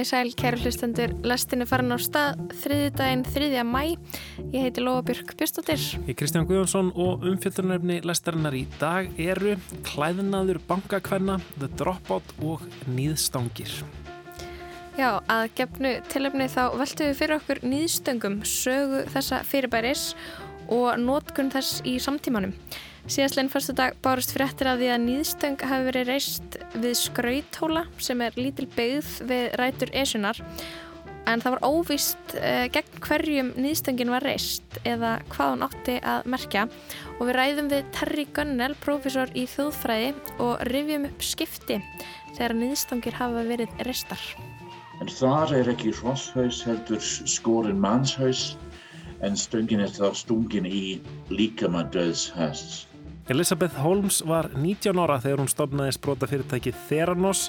[0.00, 3.48] Komið sæl, kæru hlustendur, lestin er farin á stað þriðdægin 3.
[3.68, 3.82] mæ.
[4.48, 5.82] Ég heiti Lóabjörg Björnstóttir.
[6.06, 12.64] Ég er Kristján Guðjónsson og umfjöldunarefni lestarinnar í dag eru Klæðinaður bankakvenna, The Dropout og
[12.88, 13.82] Nýðstangir.
[14.96, 20.14] Já, að gefnu tilöfni þá veltum við fyrir okkur nýðstöngum sögu þessa fyrirbæris
[20.72, 22.56] og nótkunn þess í samtímanum.
[23.06, 28.20] Síðastleginn fyrstu dag bárust fréttir af því að nýðstöng hafi verið reist við skrauthóla sem
[28.26, 30.40] er lítil byggð við rætur esunar
[31.28, 36.28] en það var óvist uh, gegn hverjum nýðstöngin var reist eða hvað hún átti að
[36.34, 36.66] merkja
[37.18, 40.12] og við ræðum við Terry Gunnell, profesor í þjóðfræði
[40.42, 41.80] og rifjum upp skipti
[42.36, 44.22] þegar nýðstöngir hafa verið reistar.
[45.00, 48.54] En þar er ekki rosshaus heldur skorinn mannshaus
[49.24, 51.00] en stöngin er þá stungin í
[51.32, 52.89] líkama döðshæsts.
[53.30, 57.44] Elisabeth Holmes var 19 ára þegar hún stofnaði sprótafyrirtæki Theranos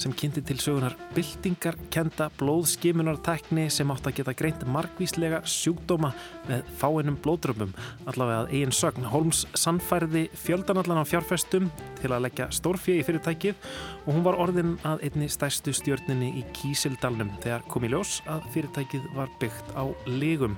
[0.00, 6.14] sem kynnti til sögunar byltingar kenda blóðskimunartekni sem átt að geta greint margvíslega sjúkdóma
[6.48, 7.76] með fáinnum blóðrömmum
[8.08, 9.10] allavega að eigin sögn.
[9.12, 11.68] Holmes sannfærði fjöldanallan á fjárfestum
[12.00, 13.72] til að leggja stórfið í fyrirtækið
[14.06, 18.48] og hún var orðin að einni stærstu stjórninni í Kísildalnum þegar kom í ljós að
[18.56, 20.56] fyrirtækið var byggt á legum.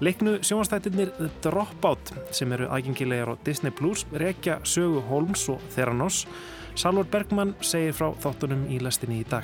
[0.00, 6.20] Leiknu sjónastættirnir The Dropout sem eru aðgengilegar á Disney Plus rekja sögu Holmes og Theranos.
[6.78, 9.42] Salvar Bergman segir frá þáttunum í lestinni í dag.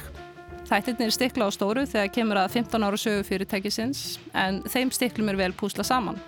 [0.69, 5.41] Þættirnir stikla á stóru þegar kemur að 15 ára sögu fyrirtækisins en þeim stiklum er
[5.43, 6.23] vel púsla saman.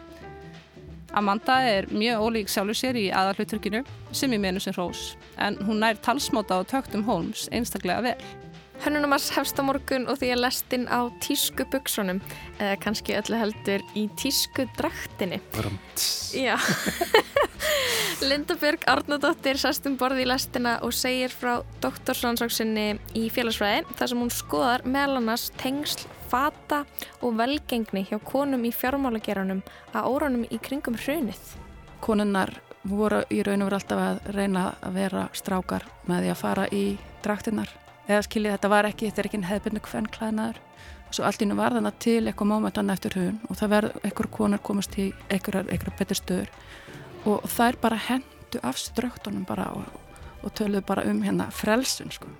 [1.14, 5.78] Amanda er mjög ólík sjálfur sér í aðalhutturkinu sem í menu sem hrós en hún
[5.80, 8.18] nær talsmáta á töktum Holmes einstaklega vel.
[8.84, 12.20] Hönnunumars hefst á morgun og því er lestinn á tísku buksunum,
[12.60, 15.40] eða kannski öllu heldur í tísku draktinni.
[16.36, 16.56] Já.
[18.28, 22.86] Linda Björg Arnardóttir sast um borði í lestina og segir frá doktorsrannsóksinni
[23.16, 26.82] í félagsfræði þar sem hún skoðar meðal annars tengsl, fata
[27.22, 31.40] og velgengni hjá konum í fjármálageranum að óranum í kringum hrunið.
[32.04, 32.52] Konunnar
[32.86, 36.70] voru í raun og veru alltaf að reyna að vera strákar með því að fara
[36.74, 36.84] í
[37.24, 37.74] draktinnar
[38.06, 40.62] eða skiljið þetta var ekki, þetta er ekki hefðbundu hvern klæðnaður
[41.06, 44.30] og svo allt ína var þannig til eitthvað mómentan eftir hugun og það verður einhver
[44.38, 46.50] konar komast í einhverjar betur stöður
[47.26, 49.86] og þær bara hendu af ströktunum bara og,
[50.42, 52.30] og töluðu bara um hérna frelsun sko.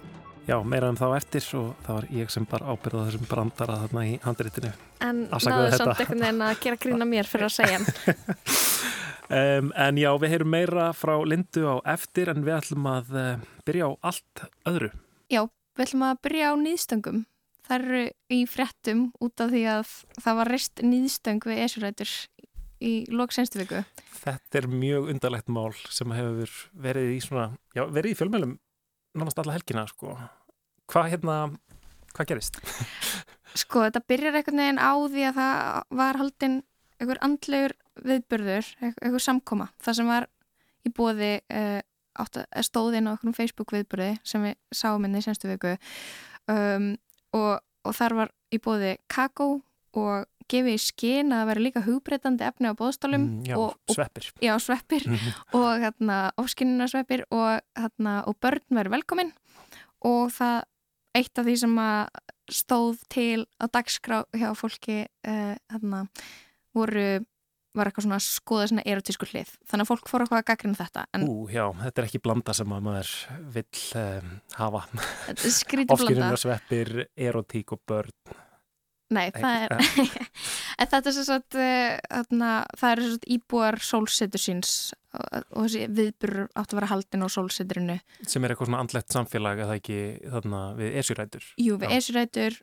[0.46, 4.04] Já, meira um þá eftir og það var ég sem bara ábyrða þessum brandara þarna
[4.06, 4.70] í handritinu.
[5.02, 7.80] En náðu samt einhvern veginn að gera grína mér fyrir að segja
[9.40, 13.26] um, en já, við heyrum meira frá Lindu á eftir en við ætlum að uh,
[13.66, 14.92] byrja á allt öðru.
[15.34, 15.42] Já,
[15.76, 17.24] við ætlum að byrja á nýðstöngum.
[17.66, 22.12] Það eru í frettum út af því að það var rest nýðstöng við esurætur
[22.84, 23.82] í loksænstu viku.
[24.20, 26.52] Þetta er mjög undarlegt mál sem hefur
[26.86, 28.54] verið í svona, já, verið í fjölmjölum
[29.16, 30.14] nánast alla helgina, sko.
[30.92, 31.36] Hvað hérna,
[32.14, 32.60] hvað gerist?
[33.56, 36.56] Sko, þetta byrjar einhvern veginn á því að það var haldinn
[37.00, 39.70] einhver andlegur viðbörður, einhver samkoma.
[39.80, 40.26] Það sem var
[40.84, 41.80] í bóði uh,
[42.66, 45.76] stóðinn á okkur Facebook viðbúrið sem við sáum inn í senstu viku.
[46.48, 46.94] Um,
[47.36, 49.60] og, og þar var í bóði kakó
[49.96, 54.28] og gefið í skinn að væri líka hugbreytandi efni á bóðstálum mm, Já, og, sveppir.
[54.44, 55.32] Já, sveppir Mhm.
[55.58, 59.32] og hérna, ofskinnina sveppir og, hérna, og börn væri velkomin.
[60.06, 60.62] Og það
[61.16, 62.22] eitt af því sem að
[62.52, 66.04] stóð til á dagskrá hjá fólki uh, hérna,
[66.76, 67.24] voru
[67.76, 69.52] var eitthvað svona að skoða svona erotísku hlið.
[69.68, 72.56] Þannig að fólk fór eitthvað að gaggrina þetta en Ú, já, þetta er ekki blanda
[72.56, 73.12] sem að maður
[73.56, 74.82] vill um, hafa.
[75.30, 75.46] Er
[75.96, 76.92] Ofskýruna sveppir,
[77.28, 78.36] erotík og börn.
[79.14, 79.74] Nei, það er
[80.82, 84.72] en þetta er svo að það eru svo íbúar sólsetur síns
[85.14, 89.62] og, þessi viðbyrur átt að vera haldin á sólseturinu sem er eitthvað svona andlegt samfélag
[89.62, 90.00] að það ekki
[90.34, 92.58] þarna við esurætur Jú, við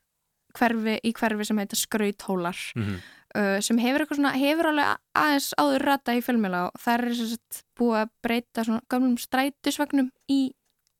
[0.57, 2.59] hverfi, í hverfi sem heita skrauthólar.
[2.75, 3.01] Mm -hmm.
[3.37, 4.91] Uh, sem hefur eitthvað svona, hefur alveg
[5.23, 10.41] aðeins áður rata í fjölmjöla og það er að búið að breyta gamlum strætusvagnum í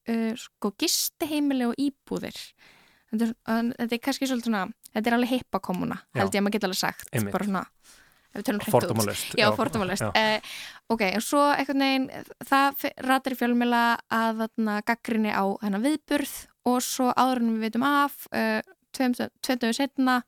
[0.10, 2.40] uh, sko gisteheimili og íbúðir
[3.14, 6.58] þetta er, þetta er kannski svolítið svona þetta er alveg heipakomuna, held ég að maður
[6.58, 7.36] geta alveg sagt Einmitt.
[7.36, 7.68] bara svona.
[8.34, 10.08] Fordómalöst Já, fordómalöst.
[10.10, 10.54] Uh,
[10.90, 12.08] ok, en svo einhvern veginn,
[12.50, 14.48] það ratar í fjölmjöla að
[14.88, 16.34] gaggrinni á hennar viðburð
[16.66, 18.58] og svo áður en við veitum af, uh,
[18.96, 20.24] tveitum setna,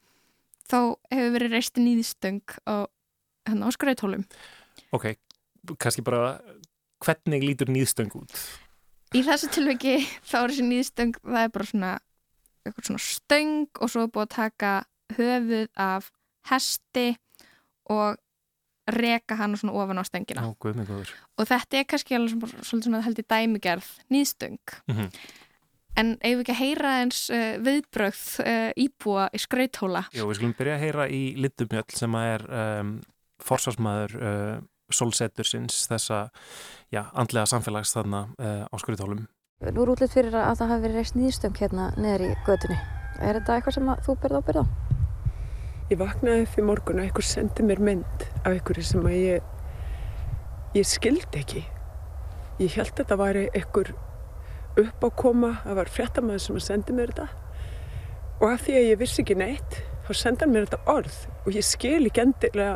[0.69, 0.77] þá
[1.13, 2.85] hefur verið reist nýðstöng á,
[3.47, 4.25] hérna, á skrautólum.
[4.95, 5.15] Ok,
[5.77, 6.39] kannski bara
[7.05, 8.33] hvernig lítur nýðstöng út?
[9.15, 11.91] Í þessu tilviki þá er þessi nýðstöng, það er bara svona,
[12.65, 14.71] eitthvað svona stöng og svo er búið að taka
[15.15, 16.11] höfuð af
[16.49, 17.07] hesti
[17.93, 18.17] og
[18.89, 20.43] reka hann svona ofan á stöngina.
[20.45, 22.35] Já, guð mig góður og þetta er kannski alveg
[22.65, 24.59] svona, svona held í dæmigerð nýðstöng
[24.89, 25.09] Mhm.
[25.99, 30.39] En ef við ekki að heyra eins uh, viðbröð uh, íbúa í skrauthóla Jú, við
[30.39, 32.95] skulum byrja að heyra í Lindumjöll sem að er um,
[33.43, 34.55] forsvarsmaður uh,
[34.93, 36.27] solsetursins þessa,
[36.93, 39.25] já, andlega samfélags þarna uh, á skrauthólum.
[39.65, 42.77] Nú er útlitt fyrir að það hafi verið reist nýðstöng hérna neður í götunni.
[43.23, 44.65] Er þetta eitthvað sem þú berð ábyrð á?
[45.91, 49.49] Ég vaknaði upp í morgun og einhver sendi mér mynd af einhverju sem að ég,
[50.75, 51.63] ég skildi ekki.
[52.59, 53.93] Ég held að þetta væri einhver
[54.81, 57.27] uppákoma, það var fréttamaður sem að sendi mér þetta
[58.41, 61.55] og af því að ég vissi ekki neitt þá sendi hann mér þetta orð og
[61.55, 62.75] ég skil ekki endilega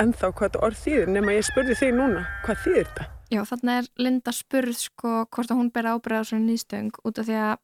[0.00, 3.06] ennþá hvað þetta orð þýðir nema ég spurði þig núna hvað þýðir þetta?
[3.30, 7.20] Já, þannig er Linda spurð sko hvort að hún ber ábyrða á svona nýðstöng út
[7.22, 7.56] af því að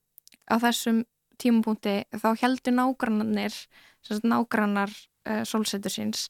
[0.46, 1.02] á þessum
[1.42, 3.56] tímapunkti þá heldur nágrannarnir,
[4.22, 4.92] nágrannar
[5.26, 6.28] uh, sólsetur síns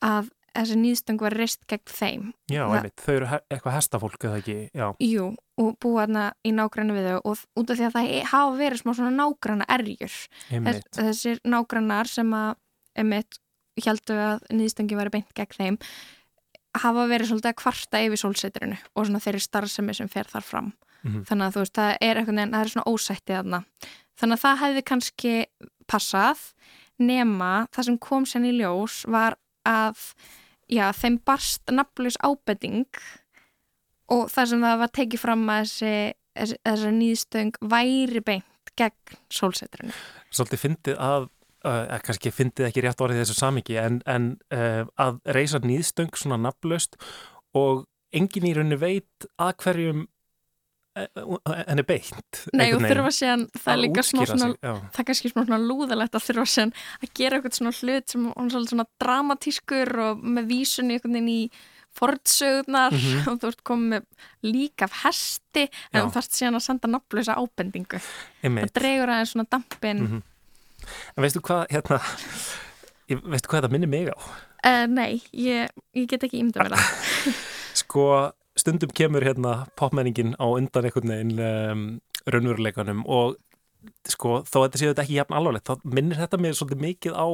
[0.00, 2.24] að þessi nýðstöng var reist gegn þeim.
[2.50, 5.26] Já, einmitt, þau eru eitthvað hestafólk eða ekki, já, Jú,
[5.60, 8.82] og búa þarna í nágrannu við þau og út af því að það hafa verið
[8.82, 10.16] smá svona nágranna erjur.
[10.50, 10.88] einmitt.
[10.90, 12.54] Þess, þessir nágrannar sem að
[13.00, 13.40] emitt
[13.80, 15.78] heldur að nýðstöngi væri beint gegn þeim
[16.78, 20.72] hafa verið svolítið að kvarta yfir sólseturinu og svona þeirri starfsemi sem fer þar fram.
[21.02, 21.24] Mhm.
[21.26, 23.60] Þannig að þú veist, það er eitthvað neginn, það er svona ósættið þarna.
[24.20, 25.34] Þannig að það hefði kannski
[25.90, 26.42] passað
[27.00, 29.96] nema það sem kom sér í ljós var að
[30.70, 32.86] já, þeim barst nafnlaus ábending
[34.10, 35.92] og það sem það var tekið fram að þessi,
[36.38, 39.94] þessi, nýðstöng væri beint gegn sólseturinu.
[40.30, 41.28] Svolítið fyndið að,
[41.66, 46.40] uh, kannski fyndið ekki rétt orðið þessu samingi, en, en uh, að reysa nýðstöng svona
[46.40, 46.98] nafnlaust
[47.58, 47.84] og
[48.14, 50.06] engin í rauninni veit að hverjum
[50.96, 52.40] henni beint.
[52.56, 56.24] Nei og þurfa síðan, það er líka svona, sig, það er kannski svona lúðalegt að
[56.26, 60.96] þurfa síðan að gera eitthvað svona hlut sem er svona dramatískur og með vísun í
[60.98, 61.42] einhvern veginn í
[62.00, 63.22] fordsögurnar Mhm.
[63.30, 64.04] og þú ert komið með
[64.46, 68.00] líka af hesti en þú þarfst síðan að senda nafnlösa ábendingu.
[68.42, 70.02] Það dregur aðeins svona dampin.
[70.06, 70.22] Mhm.
[71.16, 71.98] En veistu hvað, hérna,
[73.10, 74.16] veistu hvað þetta minnir mig á?
[74.64, 77.34] uh, nei, ég, ég get ekki ímynda vel að.
[77.80, 78.04] Sko,
[78.58, 81.86] stundum kemur hérna popmenningin á undan einhvern veginn um,
[82.30, 83.38] raunveruleikanum og
[84.08, 87.16] sko, þó að þetta séu þetta ekki jafn alvarlegt, þá minnir þetta mér svolítið mikið
[87.16, 87.28] á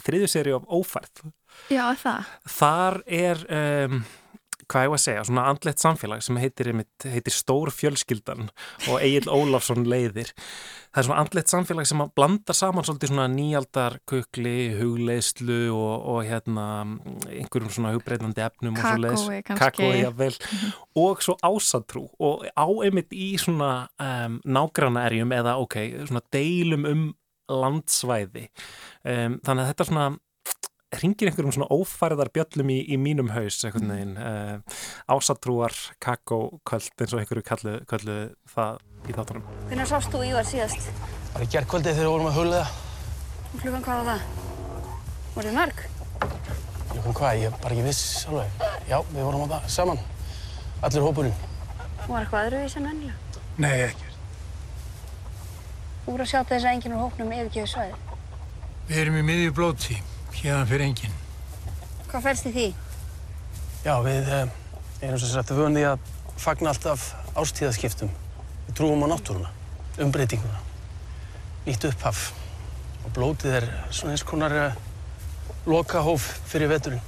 [0.00, 1.22] þriðju seri af ófærð.
[1.72, 2.30] Já, það.
[2.56, 3.96] Þar er, um,
[4.70, 6.70] hvað ég var að segja, svona andlegt samfélag sem heitir,
[7.10, 8.50] heitir Stór fjölskyldan
[8.90, 10.30] og Egil Ólafsson leiðir.
[10.90, 16.06] Það er svona andlegt samfélag sem að blanda saman svolítið svona nýjaldar kukli, hugleislu og,
[16.14, 16.66] og hérna
[17.28, 19.60] einhverjum svona hugbreytandi efnum og svo Kakói kannski.
[19.62, 20.40] kakói jafnvel.
[20.98, 22.06] Og svo ásatrú.
[22.18, 25.78] Og á einmitt í svona um, nágranna erjum eða ok,
[26.10, 27.06] svona deilum um
[27.50, 28.48] landsvæði.
[29.02, 30.10] Um, þannig að þetta svona
[30.98, 37.14] ringir einhverjum svona ófærðar bjöllum í, í mínum haus einhvern veginn uh, ásatrúar, kakóköld eins
[37.14, 38.18] og einhverju kallu, kallu
[38.50, 40.90] það í þáttunum Hvernig sást þú Ívar síðast?
[41.30, 42.66] Bara í gerðkvöldi þegar við vorum að huglega.
[43.50, 44.48] Og klukkan hvað var það?
[45.36, 45.82] Voruð þið mörg?
[46.90, 48.62] Jú, hvað, ég er bara ekki viss alveg.
[48.90, 50.00] Já, við vorum að það saman.
[50.88, 51.42] Allir hópurinn.
[52.08, 53.42] Var eitthvað öðruvísi en vennilega?
[53.62, 54.16] Nei, ekkert.
[56.04, 57.98] Þú voru að sjá til þess að enginn úr hópnum yfirgefi svæði.
[58.90, 60.00] Við erum í miðju blóti,
[60.36, 61.14] hérna fyrir enginn.
[62.10, 62.66] Hvað fælst í því?
[63.84, 64.50] Já, við eh,
[65.06, 66.02] erum sem sagt vöndi að
[66.40, 68.10] fagna alltaf ástíðaskiptum.
[68.66, 69.50] Við trúum á náttúruna,
[70.02, 70.60] umbreytinguna,
[71.66, 72.30] nýtt upphaf.
[73.04, 74.80] Og blótið er svona eins konar uh,
[75.70, 77.00] lokahóf fyrir veturinn.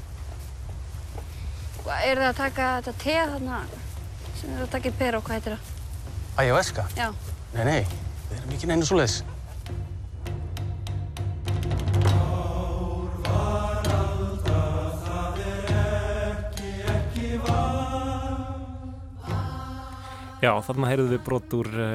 [1.83, 3.59] Eru þið að taka þetta te þarna
[4.39, 5.69] sem þið eru að taka í pera og hvað heitir það?
[6.43, 6.87] Ayahuasca?
[6.97, 7.11] Já.
[7.53, 7.81] Nei, nei,
[8.31, 9.19] við erum ekki neina svo leiðis.
[20.43, 21.91] Já, þarna heyrðum við brot úr uh,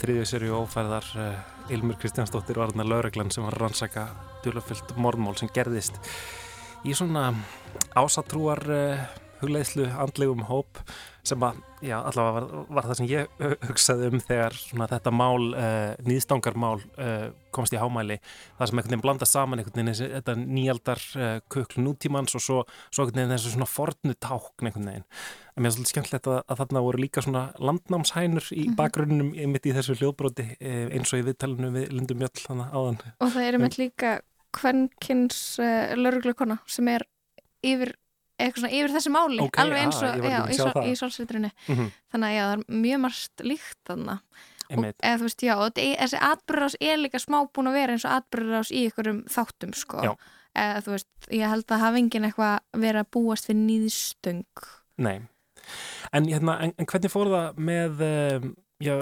[0.00, 4.08] þriðju serju ófærðar uh, Ilmur Kristjánsdóttir var þarna lauraglann sem var rannsaka
[4.42, 6.00] djúlafyllt morðmál sem gerðist
[6.82, 7.28] í svona
[7.94, 9.04] ásatrúar uh,
[9.42, 10.80] hugleiðslu andlegum hóp
[11.22, 15.12] sem að, já, allavega var, var það sem ég hu- hugsaði um þegar svona þetta
[15.14, 18.16] mál, uh, nýðstangarmál uh, komst í hámæli,
[18.58, 22.58] það sem einhvern veginn blanda saman einhvern veginn þetta nýjaldar uh, kukl nútímans og svo,
[22.90, 25.06] svo einhvern veginn þessu svona fornu tákn einhvern veginn.
[25.52, 29.68] En mér er svolítið skemmtilegt að, að þarna voru líka svona landnámshænur í bakgrunnum mitt
[29.70, 33.00] í þessu hljóðbróti eh, eins og í viðtalinu við Lindu Mjöll þannig áðan.
[33.22, 34.14] Og það eru með líka
[34.56, 35.42] kvennkins
[35.96, 37.04] lauruglukona sem er
[37.62, 37.94] yfir
[38.38, 40.86] eitthvað svona yfir þessu máli Ok, alveg eins og já, að í, sjá sol, það.
[40.88, 41.90] í solsveitrinu Mhm.
[42.12, 44.20] þannig að já, það er mjög margt líkt þannig
[44.72, 48.14] og eða þú veist, já, þessi atbyrðarás er líka smá búin að vera eins og
[48.16, 50.12] atbyrðarás í ykkurum þáttum, sko Já.
[50.56, 54.44] eða þú veist, ég held að hafa engin eitthvað verið að búast við nýðstöng
[54.98, 55.20] Nei.
[56.12, 58.00] En, hérna, en, en hvernig fór það með
[58.42, 58.96] um, Já,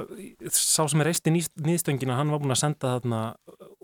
[0.53, 3.21] sá sem er reist í nýðstöngina, hann var búin að senda þarna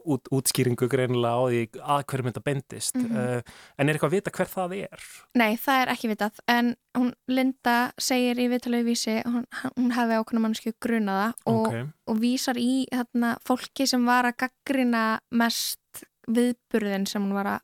[0.06, 2.96] út, útskýringu greinilega á því að hverjum þetta bendist.
[2.96, 3.36] Mm -hmm.
[3.36, 5.06] uh, en er eitthvað að vita hver það er?
[5.34, 6.40] Nei, það er ekki vitað.
[6.48, 9.46] En hún, Linda segir í viðtalegu vísi, hún,
[9.76, 11.86] hún hefði ákveðna mannsku grunaða og, okay.
[12.06, 15.80] og vísar í þarna, fólki sem var að gaggrina mest
[16.26, 17.62] viðburðin sem hún var að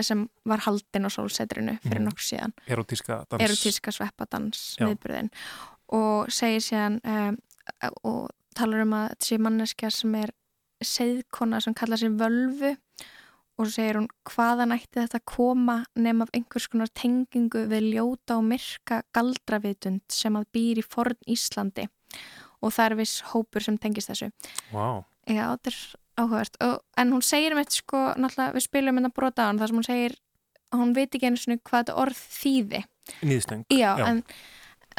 [0.00, 2.06] sem var haldinn á sólsetrinu fyrir mm.
[2.08, 5.28] nokkur síðan erotíska, erotíska sveppadans viðburðin
[5.92, 7.36] og segir síðan um,
[8.08, 10.32] og talar um að sé manneskja sem er
[10.84, 12.76] segðkona sem kallar sér völvu
[13.60, 18.38] og svo segir hún hvaðan ætti þetta koma nefn af einhvers konar tengingu við ljóta
[18.38, 21.86] og myrka galdravitund sem að býr í forn Íslandi
[22.60, 24.30] og það er viss hópur sem tengist þessu
[24.72, 25.04] wow.
[25.28, 25.80] Já, þetta er
[26.20, 29.60] áhugavert og, en hún segir um þetta sko, náttúrulega við spilum hérna brota á hann
[29.60, 30.16] þar sem hún segir
[30.76, 32.82] hún veit ekki eins og hvað þetta orð þýði
[33.26, 34.06] Nýðstöng Já, Já.
[34.06, 34.22] En,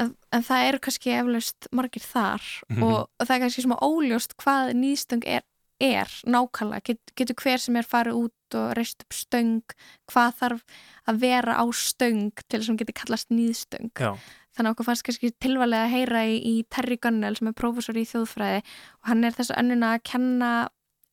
[0.02, 2.84] en, en það eru kannski eflaust margir þar mm -hmm.
[2.88, 5.46] og, og það er kannski svona óljóst hvað nýðstöng er
[5.82, 9.76] er nákvæmlega, Get, getur hver sem er farið út og reist upp stöng
[10.12, 10.78] hvað þarf
[11.10, 14.12] að vera á stöng til þess að hún getur kallast nýðstöng Já.
[14.56, 17.98] þannig að okkur fannst kannski tilvælega að heyra í, í Terry Gunnell sem er prófessor
[18.00, 20.52] í þjóðfræði og hann er þess að önnuna að kenna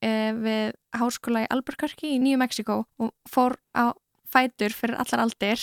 [0.02, 3.94] eh, við háskóla í Albuquerque í Nýju Mexiko og fór á
[4.28, 5.62] fætur fyrir allar aldir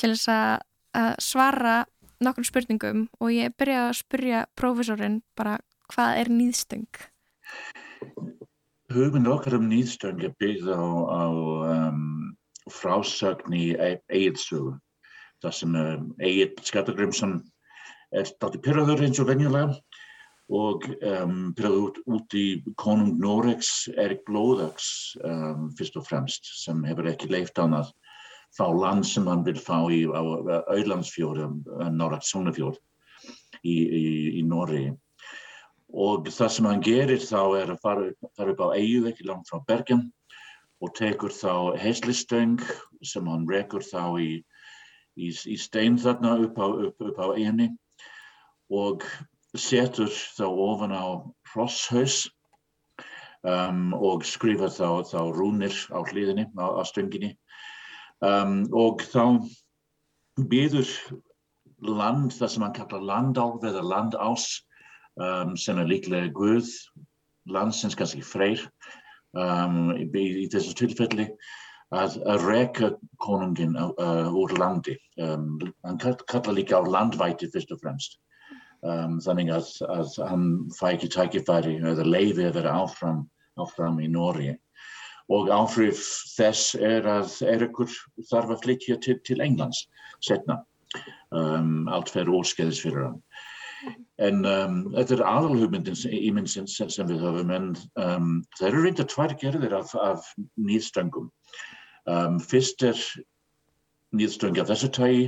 [0.00, 0.66] til þess að,
[0.98, 1.76] að svara
[2.20, 5.58] nokkur spurningum og ég byrjaði að spyrja prófessorinn bara
[5.90, 6.88] hvað er nýðstöng?
[8.90, 12.30] Hugmynd okkar um nýðstöng er byggð á, á um,
[12.74, 14.72] frásögn í Egilsögu.
[15.40, 17.36] Það sem um, Egil Skallagrimsson
[18.10, 19.76] er státti pyrraður eins og venjulega
[20.50, 22.44] og um, pyrraður út, út í
[22.82, 24.90] konung Noregs Erik Blóðags
[25.22, 27.92] um, fyrst og fremst sem hefur ekki leift án að
[28.58, 31.46] fá land sem hann vil fá í Auðlandsfjörð,
[31.94, 32.82] Noregs Sónafjörð
[33.62, 34.04] í, í,
[34.40, 34.90] í Noregi
[35.92, 38.06] og það sem hann gerir þá er að fara,
[38.38, 40.06] fara upp á eigið ekki langt frá Bergen
[40.80, 42.60] og tekur þá heislistöng
[43.04, 44.30] sem hann rekur þá í,
[45.18, 47.70] í, í stein þarna upp á, upp, upp á eiginni
[48.70, 49.04] og
[49.58, 51.06] setur þá ofan á
[51.52, 52.22] hrosshaus
[53.42, 57.34] um, og skrifar þá, þá rúnir á hlýðinni, á, á stönginni.
[58.20, 59.40] Um, og þá
[60.50, 60.88] býður
[61.80, 64.48] land, það sem hann kallar landálf eða landás
[65.20, 66.70] um, sem er líklega Guð,
[67.50, 68.62] landsins kannski freyr
[69.36, 70.06] um, í,
[70.44, 71.28] í þessu tilfelli
[71.94, 72.90] að, að reka
[73.22, 74.96] konungin uh, úr landi.
[75.20, 78.18] Um, hann kallar líka á landvæti fyrst og fremst.
[78.80, 83.26] Þannig að, að hann fæ ekki tækifæri eða leiði að vera áfram,
[83.60, 84.54] áfram í Nóri.
[85.28, 86.00] Og áhrif
[86.32, 87.92] þess er að Erikur
[88.30, 89.84] þarf að flytja til, til Englands
[90.24, 90.62] setna.
[91.30, 93.20] Allt fer óskeðis fyrir hann.
[94.20, 97.68] En um, þetta er aðalhugmyndin sem, sem við höfum en
[98.02, 100.26] um, það eru reynda tvær gerðir af, af
[100.60, 101.30] nýðstöngum.
[102.10, 103.00] Um, fyrst er
[104.16, 105.24] nýðstöng af þessu tægi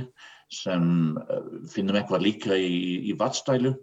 [0.53, 3.73] sem uh, finnum eitthvað líka í, í vatstælu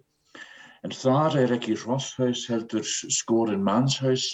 [0.87, 4.29] en þar er ekki hrosshaus heldur skorinn mannshaus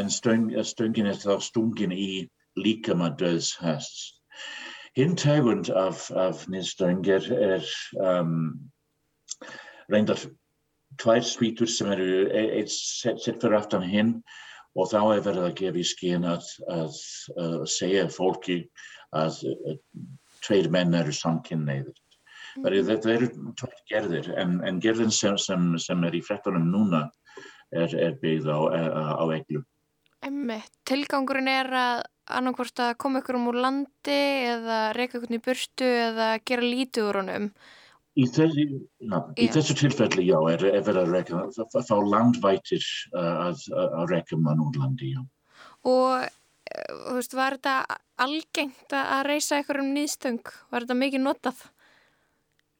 [0.00, 2.28] en stöng, stöngin er þá stungin í
[2.58, 4.14] líkama döðs hests.
[4.98, 7.66] Hinn tegund af, af nýðstöng er, er
[9.90, 10.22] reyndar
[11.00, 14.14] tvær svítur sem eru eitt sett fyrir aftan hinn
[14.78, 16.98] og þá er verið að gefa í skinn að, að,
[17.42, 18.60] að segja fólki
[19.16, 19.40] að
[20.46, 21.90] tveir menn eru samkynneið.
[22.58, 22.68] Mm.
[22.86, 23.28] Þetta eru
[23.58, 27.04] tvær gerðir en, en gerðin sem, sem, sem er í frettunum núna
[27.70, 28.58] er, er byggð á,
[29.22, 29.62] á eglu.
[30.90, 34.18] Tilgangurinn er að annarkvort að koma ykkur um úr landi
[34.50, 37.46] eða reyka ykkur í burtu eða gera lítið úr honum.
[38.20, 38.66] Í þessu,
[39.08, 41.42] na, í þessu tilfelli, já, er, er verið að reyka,
[41.88, 42.84] þá landvætir
[43.14, 45.22] uh, að, að reyka mann úr landi, já.
[45.88, 50.42] Og, uh, þú veist, var þetta algengt að reysa ykkur um nýðstöng?
[50.72, 51.62] Var þetta mikið notað?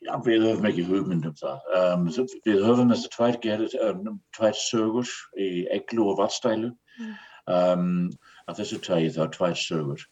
[0.00, 1.64] Já, við höfum ekki hugmynd um það.
[1.76, 2.06] Um,
[2.46, 3.36] við höfum þessi tvær,
[3.88, 6.70] um, tvær sögur í eglu og vatstælu.
[6.96, 7.18] Mm.
[7.50, 7.90] Um,
[8.48, 10.06] að þessu tægi þá tvær sögur.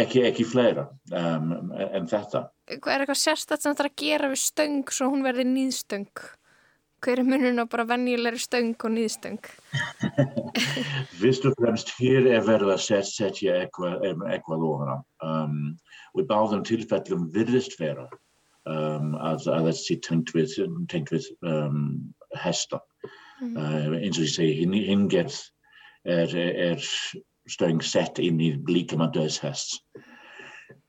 [0.00, 2.46] Ekki, ekki fleira um, en þetta.
[2.72, 6.22] Er eitthvað sérstætt sem það er að gera við stöng svo hún verði nýðstöng?
[7.02, 9.40] Hver er munun á bara vennilegri stöng og nýðstöng?
[11.20, 14.96] Fyrst og fremst hér er verið að setja eitthvað, eitthvað ofana.
[15.20, 15.58] Um,
[16.14, 18.06] og í báðum tilfellum virðist vera
[18.64, 20.56] um, að, að þessi tengt við,
[20.88, 21.82] tengt við um,
[22.40, 22.80] hesta.
[23.42, 23.58] Mm.
[23.58, 25.36] Uh, eins og ég segi, hinn, hinn gerð
[26.08, 26.88] er, er
[27.50, 29.80] stöng sett inn í líkama döðshests.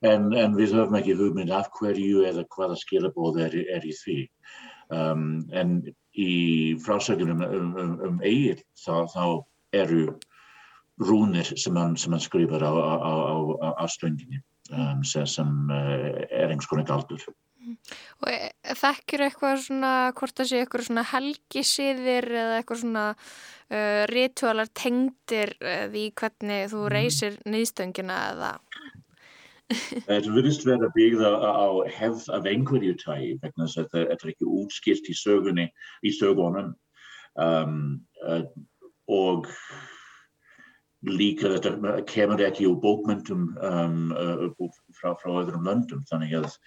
[0.04, 4.18] En, en við höfum ekki hugmynd af hverju eða hvaða skilabóð er, er í því.
[4.94, 5.80] Um, en
[6.20, 9.24] í frásögnum um, um, um eigin þá, þá
[9.74, 10.04] eru
[11.02, 13.36] rúnir sem hann, sem hann skrifar á, á, á,
[13.80, 17.24] á stönginni um, sem, sem uh, er einhvers konar galdur.
[18.24, 24.02] Og e, þekkir eitthvað svona, hvort það sé eitthvað svona helgisiðir eða eitthvað svona uh,
[24.12, 28.52] ritualar tengdir uh, því hvernig þú reysir nýðstöngina eða?
[30.06, 34.52] Það virðist vera byggða á hefð af einhverju tægi vegna þess að þetta er ekki
[34.60, 35.68] útskilt í sögunni,
[36.04, 36.74] í sögunum
[37.40, 37.80] um,
[38.28, 38.44] uh,
[39.10, 39.50] og
[41.04, 46.60] líka þetta kemur ekki úr bókmyndum um, uh, frá, frá öðrum löndum þannig að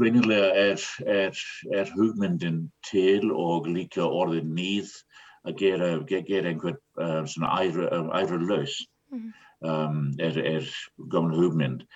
[0.00, 1.44] greinilega er, er,
[1.76, 4.94] er hugmyndin til og líka orðin nýð
[5.48, 8.76] að gera, gera einhver uh, svona æru, æru laus
[9.12, 9.30] mm.
[9.64, 10.68] um, er, er
[11.12, 11.86] gamla hugmynd.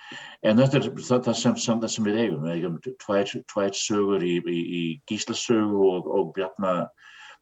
[0.43, 2.47] En þetta er það, sem, sem, sem við eigum.
[2.47, 6.33] Við eigum tvær sögur í, í, í gíslasögu og, og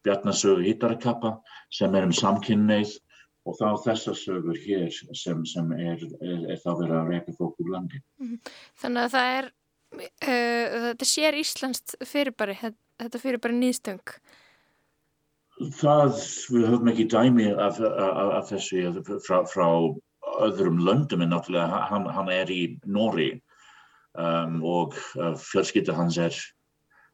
[0.03, 1.37] bjarnasögu hittarakappa
[1.71, 2.97] sem er um samkynneið
[3.43, 7.73] og þá þessar sögur hér sem, sem er, er þá verið að reyka fólk úr
[7.75, 7.99] landi.
[8.21, 8.39] Mm.
[8.79, 9.51] Þannig að það er
[9.97, 12.57] uh, þetta sér Íslands fyrirbæri,
[13.01, 14.15] þetta fyrirbæri nýðstöng?
[15.79, 16.17] Það,
[16.49, 19.67] við höfum ekki dæmi af, af, af þessu frá, frá
[20.41, 23.29] öðrum löndum en náttúrulega hann, hann er í Nóri
[24.17, 26.37] um, og uh, fjölskylda hans er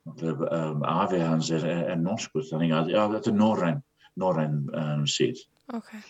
[0.05, 3.81] um, afi hans er, er, er norskur þannig að já, þetta er Nóræn
[4.19, 5.43] Nóræn um, síð
[5.75, 6.01] okay.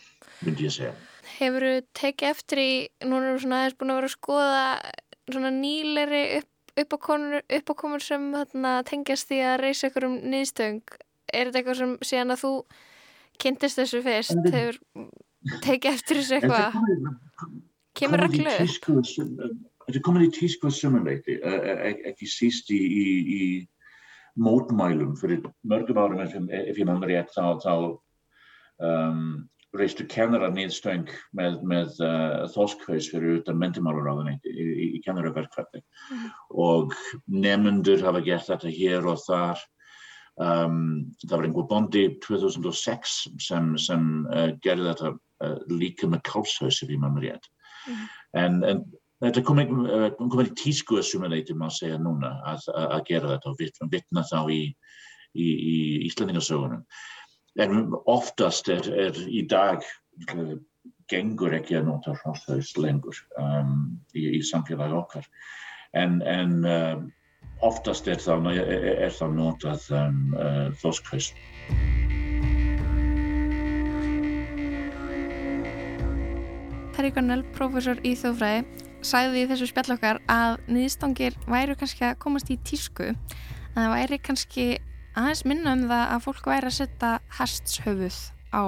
[0.45, 0.95] myndi ég segja
[1.39, 2.71] Hefur þú tekið eftir í
[3.05, 4.63] núna svona aðeins búin að vera að skoða
[5.29, 6.49] svona nýleri upp
[6.83, 10.83] uppákomur sem þarna, tengjast því að reysa ykkur um nýðstöng
[11.29, 12.53] er þetta eitthvað sem síðan að þú
[13.39, 14.79] kynntist þessu fyrst hefur
[15.63, 16.79] tekið eftir þessu eitthvað?
[17.99, 18.55] kemur reglu
[19.89, 23.43] Þetta komið í tísku sumanleiti ekki síst í, í, í
[24.37, 26.35] mótmælum fyrir mörgum árum ef,
[26.77, 27.73] ég mann rétt þá, þá
[28.85, 29.23] um,
[29.77, 36.29] reistu kennara nýðstöng með, með uh, þóskhaus fyrir utan mentimálaráðunni í, í, í kennaraverkvætti mm.
[36.57, 36.95] og
[37.29, 39.61] nefnundur hafa gert þetta hér og þar
[40.41, 40.79] um,
[41.21, 46.89] það var einhver bondi 2006 sem, sem uh, gerði þetta uh, líka með kálshaus ef
[46.89, 47.45] ég mann rétt
[47.85, 48.09] mm.
[48.41, 48.83] en, en
[49.21, 54.25] þetta kom ekki tísku að sumuleiti maður segja núna að, að gera þetta og vitna
[54.25, 54.61] þá í,
[55.37, 55.79] í, í
[56.09, 56.85] Íslandingasögunum
[57.57, 59.85] en oftast er, er í dag
[61.09, 65.25] gengur ekki að nota hrosshaus lengur um, í, í samfélagi okkar.
[65.97, 66.99] En, en uh,
[67.65, 71.31] oftast er það, er, það notað um, uh, þoskhaus
[76.99, 82.17] Terri Garnell, professor í þjóðfræði sagði í þessu spjall okkar að nýðstangir væru kannski að
[82.19, 84.65] komast í tísku en það væri kannski
[85.19, 88.19] aðeins minna um það að fólk væri að setja hestshöfuð
[88.55, 88.61] á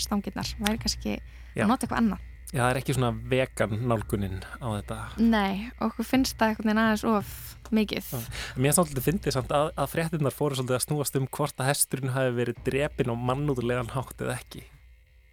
[0.00, 1.16] stangirnar, væri kannski
[1.54, 1.64] Já.
[1.64, 2.30] að nota eitthvað annað.
[2.54, 4.98] Já, það er ekki svona vegan nálgunin á þetta.
[5.18, 7.32] Nei, okkur finnst það eitthvað aðeins of
[7.74, 8.12] mikið.
[8.14, 8.28] Já.
[8.62, 12.14] Mér svolítið finnst þið að, að fréttinnar fóru svolítið að snúast um hvort að hesturinn
[12.14, 14.62] hafi verið drepin á mannúðulegan hátt eða ekki.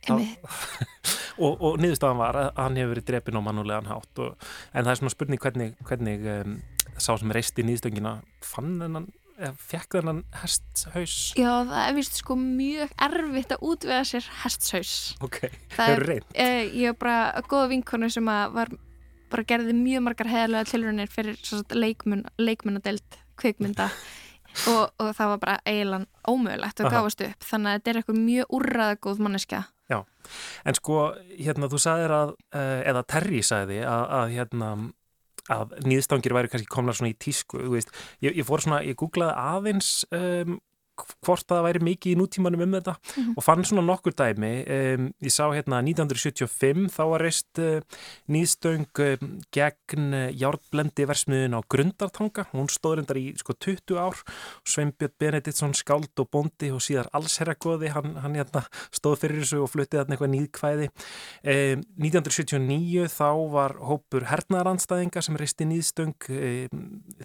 [1.45, 4.93] og, og niðurstafan var að hann hefur verið drepin á mannúðulegan hátt og, en það
[4.95, 6.55] er svona spurning hvernig, hvernig um,
[6.97, 9.11] sá sem reisti nýðstöngina fann hennan
[9.71, 11.15] fekk þennan hesthaus?
[11.39, 14.93] Já, það er vist sko mjög erfitt að útvega sér hesthaus.
[15.25, 15.43] Ok,
[15.75, 18.73] það er reynd eh, Ég hef bara goða vinkonu sem var
[19.31, 21.39] bara gerði mjög margar heðalega tilrönir fyrir
[21.71, 23.91] leikmun, leikmunadelt kvikmynda.
[24.67, 27.45] Og, og það var bara eiginlega ómögulegt að gáast upp.
[27.47, 29.99] Þannig að þetta er eitthvað mjög úrraðagóð manneska Já,
[30.63, 30.97] en sko
[31.35, 34.69] hérna þú sagðir að, eh, eða Terri sagði að, að hérna
[35.49, 37.87] að nýðstangir væri kannski komna svona í tísku ég,
[38.27, 40.59] ég fór svona, ég googlaði aðeins um,
[41.25, 42.95] hvort það væri mikið í nútímanum um þetta.
[42.95, 43.33] Mm -hmm.
[43.37, 47.81] og fann svona nokkur dæmi um, ég sá hérna 1975 þá var reist uh,
[48.27, 52.45] nýðstöng um, gegn uh, járnblendi versmiðun á Grundartanga.
[52.53, 54.15] Hún stóð reyndar í sko 20 ár.
[54.65, 59.71] Sveinbjörn Benediktsson skáld og bondi og síðar allsherragóði hann, hann hérna, stóð fyrir þessu og
[59.71, 60.87] fluttið þarna eitthvað nýðkvæði
[61.43, 66.29] 1979 þá var hópur hernaðarandstæðinga sem reisti nýðstöng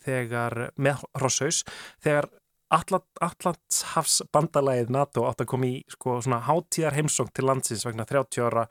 [0.04, 1.62] þegar með Rossaus
[2.04, 2.28] þegar
[2.74, 8.64] Allandshafsbandalæðið NATO átt að koma í sko, svona hátíðar heimsókn til landsins vegna 30 ára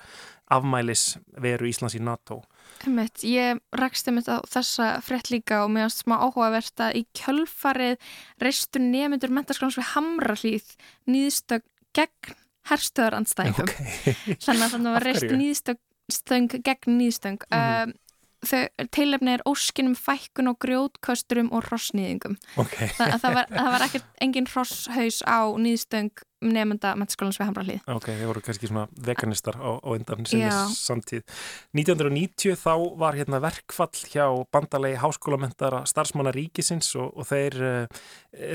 [0.51, 1.03] afmælis
[1.41, 2.41] veru Íslands í NATO.
[2.83, 7.01] Einmitt, ég rakst einmitt á þessa frett líka og mér finnst smá áhugavert að í
[7.15, 7.95] kjölfarið
[8.43, 10.67] reistu nefnendur mentarskráns við Hamrallíð
[11.07, 11.63] nýðstögg
[11.95, 12.35] gegn
[12.69, 13.69] herstöðarandstæðingum.
[13.69, 14.13] Okay.
[14.43, 15.79] Þannig að það var reist nýðstögg
[16.65, 17.39] gegn nýðstögg.
[17.47, 17.53] Mm
[17.85, 17.91] um,
[18.95, 22.37] tilefni er óskinum fækkun og grjótkösturum og hrossnýðingum.
[22.61, 22.91] Okay.
[22.97, 27.79] Þa, það var, það var ekkert engin hrosshaus á nýðstöng nefnda mennskólans við Hamralíð.
[27.89, 31.23] Ok, þeir voru kannski svona veganistar á, á undan sinni samtíð.
[31.77, 38.05] 1990 þá var hérna verkfall hjá bandalegi háskólamentara starfsmanna ríkisins og, og þeir uh,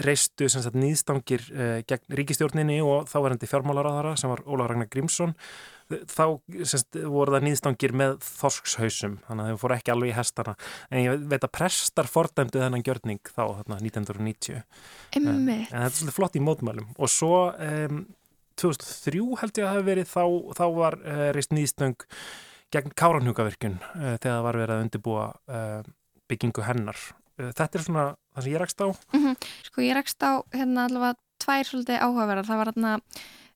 [0.07, 5.35] reistu nýðstangir uh, gegn ríkistjórninni og þá verðandi fjármálaráðara sem var Óla Ragnar Grímsson
[5.91, 6.25] þá
[6.69, 10.55] semst, voru það nýðstangir með þorskshhausum, þannig að þau fóru ekki alveg í hestana,
[10.91, 14.61] en ég veit að prestar fordæmdu þennan gjörning þá, þarna 1990
[15.19, 16.91] en, en þetta er svolítið flott í mótmælum.
[16.99, 18.05] Og svo um,
[18.61, 20.25] 2003 held ég að það hefur verið þá,
[20.61, 22.07] þá var uh, reist nýðstöng
[22.71, 25.81] gegn Káranhugavirkun uh, þegar það var verið að undirbúa uh,
[26.31, 27.09] byggingu hennar.
[27.41, 28.03] Þetta er svona
[28.35, 28.89] það sem ég rekst á.
[28.91, 29.51] Mm -hmm.
[29.67, 32.93] Sko ég rekst á hérna allavega tvær svolítið áhugaverðar, það var hérna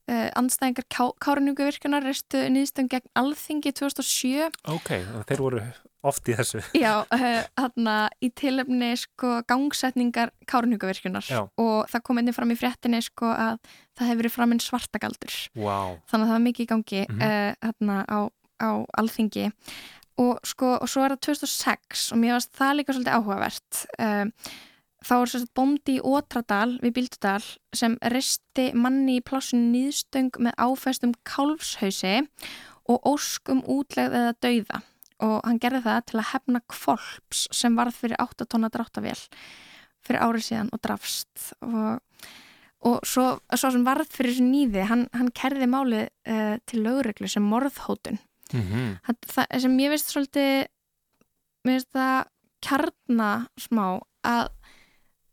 [0.05, 0.85] Uh, andstæðingar
[1.25, 4.91] Kárnjúkuvirkunar reistu nýðstöng gegn alþingi 2007 Ok,
[5.31, 5.63] þeir voru
[6.05, 6.61] oft í þessu.
[6.77, 13.33] Já, uh, í tilefni sko gangsetningar Kárnjúkuvirkunar og það kom einnig fram í fréttinni sko
[13.33, 13.57] að
[13.97, 15.39] það hefur verið fram einn svartagaldur.
[15.57, 15.97] Wow.
[16.11, 17.25] þannig að það var mikið í gangi mm -hmm.
[17.25, 18.19] uh, hérna á,
[18.61, 19.49] á alþingi.
[20.21, 23.87] Og sko og svo er það 2006 og mér varst það líka svolítið áhugavert
[25.05, 27.43] Þá er sérst bóndi í Ótradal við Bíldudal
[27.77, 32.23] sem risti manni í plássunni nýðstöng með áfæstum kálfshausi
[32.89, 34.81] og óskum útlegð eða dauða.
[35.25, 39.21] Og hann gerði það til að hefna kvolps sem varð fyrir 8 tonna dráttavél
[40.05, 41.51] fyrir árið síðan og drafst.
[41.65, 42.27] Og,
[42.89, 47.31] og svo, svo sem varð fyrir þessu nýði, hann, hann kerði málið uh, til lögreglu
[47.31, 48.21] sem morðhótun.
[48.53, 48.91] Mm -hmm.
[49.07, 50.51] það, það sem ég veist svolítið
[51.65, 52.27] mér veist það
[52.65, 53.87] kjarnasmá
[54.25, 54.45] að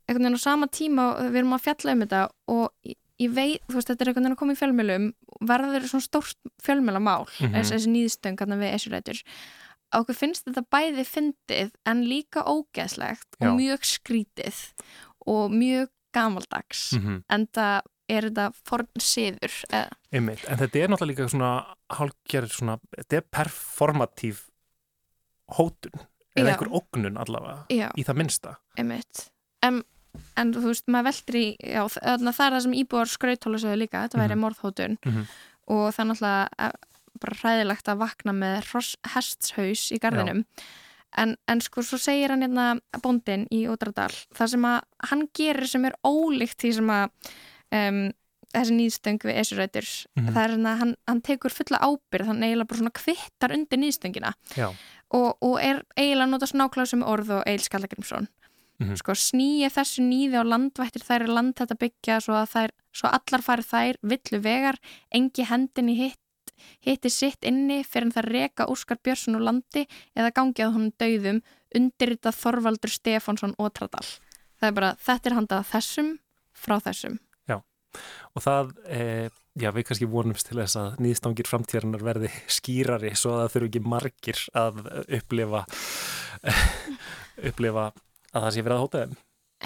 [0.08, 3.78] einhvern veginn á sama tíma við erum að fjalla um þetta og ég veit, þú
[3.78, 5.08] veist, þetta er einhvern veginn að koma í fjölmjölum
[5.52, 7.70] verður svona stórt fjölmjölamál mm -hmm.
[7.70, 9.22] þessi nýðstöng hann við esjurætur
[9.92, 13.48] á okkur finnst þetta bæði fyndið en líka ógeðslegt Já.
[13.48, 14.60] og mjög skrítið
[15.26, 17.22] og mjög gamaldags mm -hmm.
[17.28, 19.52] en það er þetta forn siður
[20.12, 24.48] Einmitt, en þetta er náttúrulega líka svona hálfgerð svona, þetta er performatív
[25.56, 25.92] hótun
[26.36, 26.52] eða Já.
[26.52, 27.90] einhver ógnun allavega Já.
[27.96, 29.31] í það minsta Einmitt
[29.62, 29.82] en
[30.36, 34.04] en þú veist, maður veldur í já, það er það sem íbúar skrautóla sögðu líka,
[34.04, 34.44] þetta væri mm -hmm.
[34.44, 34.96] morðhótun.
[35.04, 35.26] Mm -hmm.
[35.74, 36.72] og það er náttúrulega eh,
[37.20, 38.56] bara hræðilegt að vakna með
[39.14, 40.44] hestshaus í gardinum
[41.16, 45.68] en, en sko, svo segir hann hérna bóndin í Ódradal, það sem að hann gerir
[45.68, 47.10] sem er ólíkt því sem að
[47.78, 48.02] um,
[48.52, 50.32] þessi nýðstöng við esurætur, mm -hmm.
[50.34, 54.32] það er hérna hann, hann tekur fulla ábyrð, hann eiginlega bara svona kvittar undir nýðstöngina.
[55.12, 58.28] Og, og er eiginlega nota snákláð sem orð og Eil Skallagrimsson
[58.82, 58.98] Mm -hmm.
[58.98, 63.08] sko snýja þessu nýði á landvættir þær er land þetta byggja svo að þær, svo
[63.08, 64.76] allar farið þær villu vegar,
[65.14, 66.18] engi hendin í hitt
[66.82, 70.94] hitti sitt inni fyrir en það reka Óskar Björnsson úr landi eða gangi að honum
[71.00, 71.42] dauðum
[71.74, 74.04] undirrita Þorvaldur Stefánsson og Tradal.
[74.60, 76.10] Það er bara, þetta er handað þessum
[76.52, 77.18] frá þessum.
[77.50, 77.58] Já,
[78.34, 83.36] og það, e, já, við kannski vonumst til þess að nýðstangir framtíðarinnar verði skýrari svo
[83.36, 84.82] að það þurfu ekki margir að
[85.18, 85.64] upplifa
[87.48, 87.90] upplifa
[88.32, 89.20] að það sé verið að hóta þeim.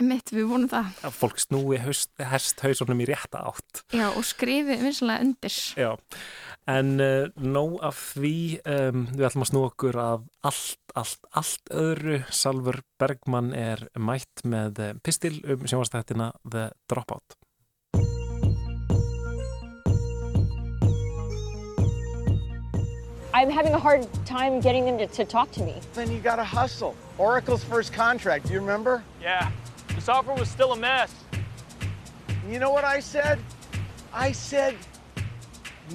[0.04, 0.88] Mitt, við vonum það.
[1.08, 3.80] Að fólk snúi hesthausunum í rétta átt.
[3.96, 5.56] Já, og skrifi vinsanlega undir.
[5.80, 5.88] Já,
[6.68, 8.34] en uh, nóg af því,
[8.74, 12.20] um, við ætlum að snú okkur af allt, allt, allt öðru.
[12.28, 17.38] Salfur Bergman er mætt með eh, pistil um sjónvastættina The Dropout.
[23.36, 25.74] I'm having a hard time getting them to, to talk to me.
[25.92, 26.96] Then you gotta hustle.
[27.18, 29.04] Oracle's first contract, do you remember?
[29.20, 29.50] Yeah,
[29.94, 31.14] the software was still a mess.
[32.48, 33.38] You know what I said?
[34.10, 34.74] I said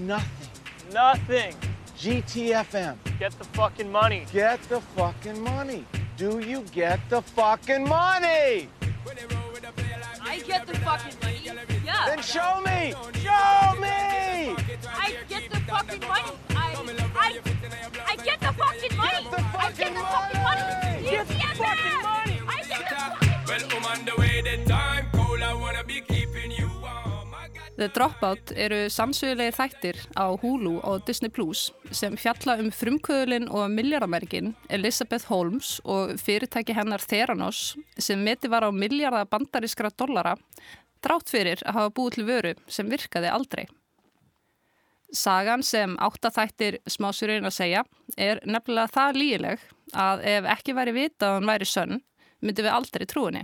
[0.01, 0.49] nothing.
[0.93, 1.55] Nothing.
[1.97, 2.97] GTFM.
[3.17, 4.27] Get the fucking money.
[4.31, 5.87] Get the fucking money.
[6.17, 8.69] Do you get the fucking money?
[10.21, 11.41] I get the fucking money.
[11.83, 12.05] Yeah.
[12.05, 12.93] Then show me.
[13.23, 14.55] Show me.
[14.93, 16.50] I get the fucking money.
[16.99, 17.39] I,
[18.07, 19.23] I get the fucking money.
[19.77, 20.63] Get the fucking money.
[21.09, 22.37] Get the fucking money.
[22.47, 25.41] I get the fucking Well, I'm on the way, the time cold.
[25.41, 27.21] I wanna be keeping you warm.
[27.77, 33.71] The Dropout eru samsögulegir þættir á Hulu og Disney Plus sem fjalla um frumkvöðulinn og
[33.73, 40.35] milljardamerkin Elizabeth Holmes og fyrirtæki hennar Theranos sem meti var á milljarda bandarískra dollara
[41.01, 43.65] drátt fyrir að hafa búið til vöru sem virkaði aldrei.
[45.11, 47.83] Sagan sem áttaþættir smásurinn að segja
[48.17, 51.97] er nefnilega það líileg að ef ekki væri vita að hann væri sönn,
[52.39, 53.41] myndi við aldrei trúinni.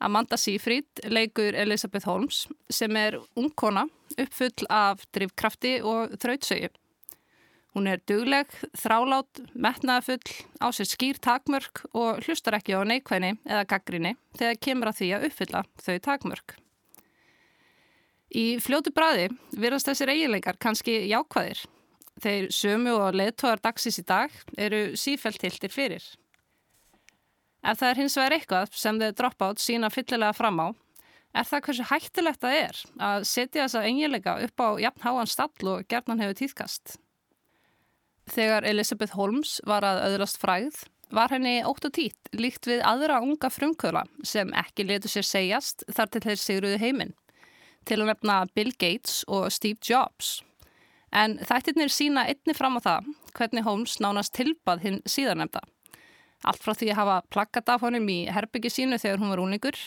[0.00, 3.84] Amanda Seyfried leikur Elizabeth Holmes sem er ungkona
[4.16, 6.70] uppfull af drivkrafti og þrautsögu.
[7.74, 13.68] Hún er dugleg, þrálát, metnaðafull, á sér skýr takmörk og hlustar ekki á neikvæðni eða
[13.70, 16.56] gaggrinni þegar kemur að því að uppfylla þau takmörk.
[18.30, 19.26] Í fljótu bræði
[19.58, 21.64] virðast þessir eiginleikar kannski jákvæðir.
[22.20, 26.04] Þeir sömu og leðtóðar dagsins í dag eru sífælt hildir fyrir.
[27.60, 30.68] Ef það er hins vegar eitthvað sem þau dropa át sína fyllilega fram á,
[31.34, 32.78] er það hversu hættilegt það er
[33.10, 36.96] að setja þessa eiginleika upp á jafn háan stall og gerðnan hefur týðkast.
[38.30, 43.18] Þegar Elisabeth Holmes var að öðlast fræð var henni ótt og tít líkt við aðra
[43.24, 47.16] unga frumkvöla sem ekki letu sér segjast þar til þeir sigruðu heiminn
[47.88, 50.40] til að nefna Bill Gates og Steve Jobs.
[51.12, 55.62] En þættirnir sína einni fram á það hvernig Holmes nánast tilbað hinn síðarnemda.
[56.46, 59.80] Allt frá því að hafa plakkat af honum í herbyggi sínu þegar hún var úningur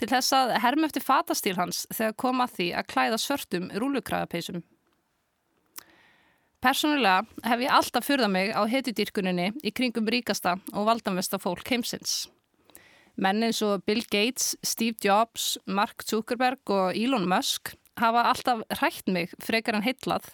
[0.00, 4.62] til þess að herm eftir fatastíl hans þegar koma því að klæða svörtum rúlukræðapeisum.
[6.62, 12.28] Personulega hef ég alltaf fyrðað mig á hetjudýrkuninni í kringum ríkasta og valdanvesta fólk heimsins.
[13.16, 19.10] Menn eins og Bill Gates, Steve Jobs, Mark Zuckerberg og Elon Musk hafa alltaf hrætt
[19.12, 20.30] mig frekar en heitlað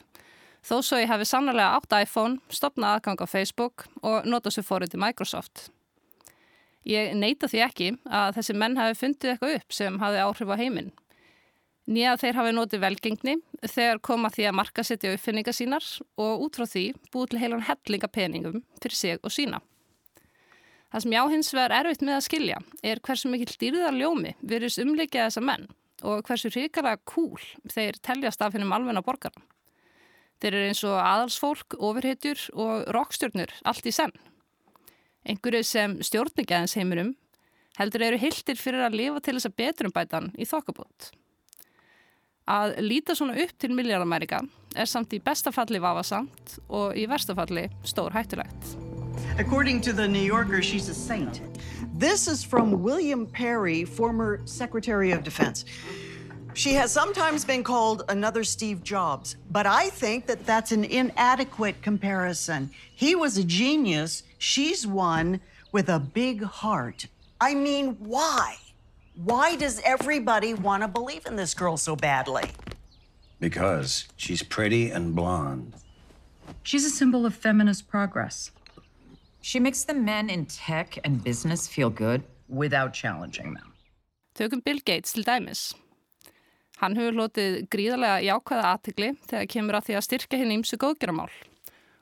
[0.68, 4.92] þó svo ég hefi sannlega átt iPhone, stopnað aðgang á Facebook og notað sér fórið
[4.92, 5.68] til Microsoft.
[6.88, 10.60] Ég neyta því ekki að þessi menn hafi fundið eitthvað upp sem hafi áhrif á
[10.60, 10.90] heiminn
[11.88, 15.84] nýja þeir hafi notið velgengni þegar koma því að marka setja uppfinninga sínar
[16.20, 19.62] og út frá því búið til heilan hellinga peningum fyrir sig og sína.
[20.88, 24.80] Það sem já hins vegar erfitt með að skilja er hversu mikil dýrðar ljómi virðist
[24.80, 25.68] umleikja þessa menn
[26.06, 29.42] og hversu ríkala kúl þeir teljast af hennum almenna borgarna.
[30.38, 34.14] Þeir eru eins og aðalsfólk, ofurhetjur og rockstjórnur allt í senn.
[35.28, 37.14] Einhverju sem stjórningaðins heiminum
[37.78, 41.10] heldur eru hildir fyrir að lifa til þessa betrumbætan í þokkabót.
[42.48, 44.40] Að líta svona upp til miljardamærika
[44.78, 48.87] er samt í bestafalli vafasamt og í verstafalli stór hættulegt.
[49.38, 51.40] According to the New Yorker, she's a saint.
[51.94, 55.64] This is from William Perry, former Secretary of Defense.
[56.54, 61.82] She has sometimes been called another Steve Jobs, but I think that that's an inadequate
[61.82, 62.70] comparison.
[62.94, 64.24] He was a genius.
[64.38, 67.06] She's one with a big heart.
[67.40, 68.56] I mean, why?
[69.14, 72.50] Why does everybody want to believe in this girl so badly?
[73.40, 75.74] Because she's pretty and blonde.
[76.62, 78.50] She's a symbol of feminist progress.
[79.42, 83.72] She makes the men in tech and business feel good without challenging them.
[84.34, 85.74] Tökum Bill Gates til dæmis.
[86.78, 91.30] Hann hefur hlotið gríðarlega jákvæða aðtikli þegar kemur að því að styrka hinn ímsu góðgeramál.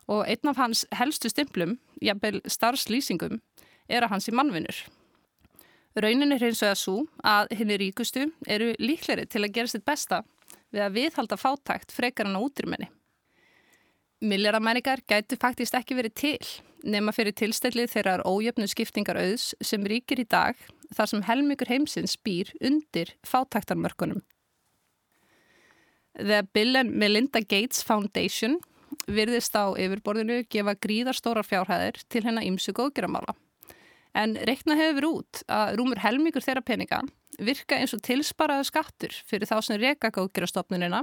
[0.07, 3.41] Og einn af hans helstu stimplum, jafnvel starfslýsingum,
[3.89, 4.77] er að hans í mannvinnur.
[5.97, 10.21] Raunin er hins vegar svo að henni ríkustu eru líkleri til að gera sitt besta
[10.75, 12.91] við að viðhalda fátækt frekar hann á útrýmenni.
[14.21, 16.51] Milljaramæringar gætu faktist ekki verið til
[16.85, 20.59] nema fyrir tilstællið þeirrar ójöfnu skiptingar auðs sem ríkir í dag
[20.95, 24.23] þar sem helmingur heimsins býr undir fátæktarmörkunum.
[26.17, 28.59] The Bill and Melinda Gates Foundation
[29.09, 33.35] virðist á yfirborðinu gefa gríðarstórar fjárhæðir til hennar ímsu góðgeramála.
[34.17, 37.03] En reikna hefur út að rúmur helmingur þeirra peninga
[37.37, 41.03] virka eins og tilsparaðu skattur fyrir þá sem reka góðgerastofnunina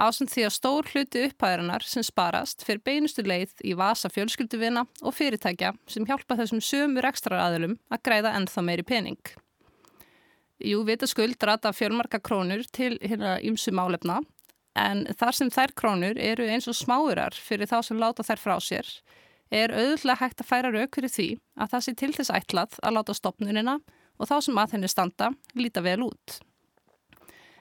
[0.00, 5.16] ásend því að stór hluti upphæðarinnar sem sparast fyrir beinustu leið í vasa fjölskylduvina og
[5.16, 9.20] fyrirtækja sem hjálpa þessum sömur ekstra aðlum að græða ennþá meiri pening.
[10.62, 14.20] Jú, vita skuld rata fjölmarka krónur til hérna ymsu málefna
[14.78, 18.56] en þar sem þær krónur eru eins og smáurar fyrir þá sem láta þær frá
[18.62, 18.88] sér
[19.52, 21.28] er auðvitað hægt að færa rauk fyrir því
[21.60, 23.76] að það sé til þess ætlað að láta stopnunina
[24.18, 25.28] og þá sem að henni standa
[25.58, 26.38] líta vel út.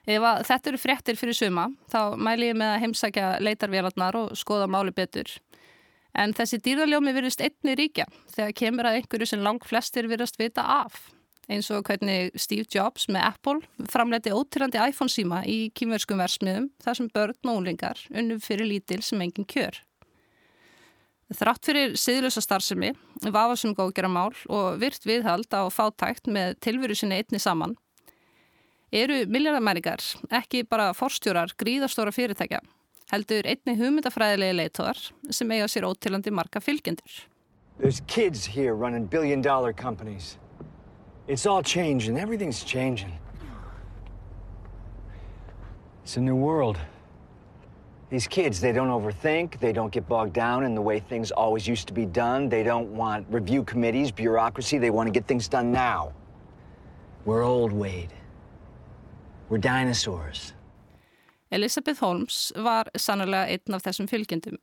[0.10, 4.68] Ef þetta eru fréttir fyrir suma þá mæl ég með að heimsækja leitarvélarnar og skoða
[4.72, 5.30] máli betur.
[6.18, 10.66] En þessi dýrðaljómi virðist einni ríkja þegar kemur að einhverju sem lang flestir virðast vita
[10.82, 11.12] af.
[11.52, 16.98] Eins og hvernig Steve Jobs með Apple framleiti ótrýrandi iPhone síma í kýmverskum versmiðum þar
[16.98, 19.80] sem börn og ólingar unnum fyrir lítil sem engin kjör.
[21.32, 22.90] Þrátt fyrir siðlösa starfsemi,
[23.24, 27.78] vafasum góðgeramál og virt viðhald á fátækt með tilveru sinni einni saman,
[28.92, 30.04] eru miljardamæringar
[30.42, 32.60] ekki bara forstjórar gríðastóra fyrirtækja,
[33.12, 35.00] heldur einni hugmyndafræðilegi leitóðar
[35.32, 37.24] sem eiga sér ótilandi marga fylgjendur.
[37.80, 40.38] There's kids here running billion dollar companies.
[41.28, 43.14] It's all changing, everything's changing.
[46.04, 46.78] It's a new world.
[48.10, 51.66] These kids, they don't overthink, they don't get bogged down in the way things always
[51.66, 52.50] used to be done.
[52.50, 56.12] They don't want review committees, bureaucracy, they want to get things done now.
[57.24, 58.12] We're old, Wade.
[59.52, 60.54] We're dinosaurs.
[61.52, 64.56] Elizabeth Holmes var sannlega einn af þessum fylgjendum.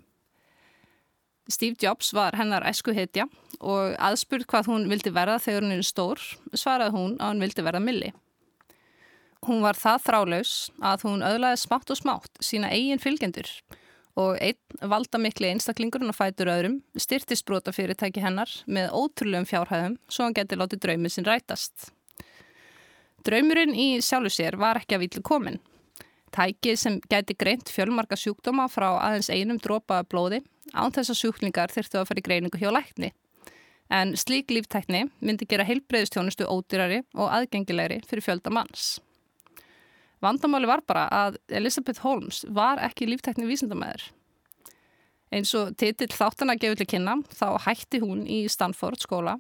[1.53, 3.27] Steve Jobs var hennar æsku hetja
[3.61, 6.23] og aðspurð hvað hún vildi verða þegar hún er stór,
[6.57, 8.15] svaraði hún að hún vildi verða milli.
[9.45, 13.53] Hún var það þrálaus að hún öðlaði smátt og smátt sína eigin fylgjendur
[14.17, 20.01] og einn valda mikli einstaklingurinn að fætur öðrum styrtist brota fyrirtæki hennar með ótrúlegum fjárhæðum
[20.09, 21.91] svo hann geti látið draumið sinn rætast.
[23.29, 25.59] Draumurinn í sjálfu sér var ekki að villu komin.
[26.33, 30.39] Tækið sem geti greint fjölmarka sjúkdóma frá aðeins einum dropa blóði
[30.73, 33.13] án þess að sjúklingar þurftu að fara í greiningu hjá lækni.
[33.93, 38.97] En slík líftækni myndi gera heilbreyðistjónustu ódýrari og aðgengilegri fyrir fjölda manns.
[40.25, 44.09] Vandamáli var bara að Elizabeth Holmes var ekki líftækni vísindamæður.
[45.33, 49.37] Eins og titill þáttan að gefa til kynna þá hætti hún í Stanford skóla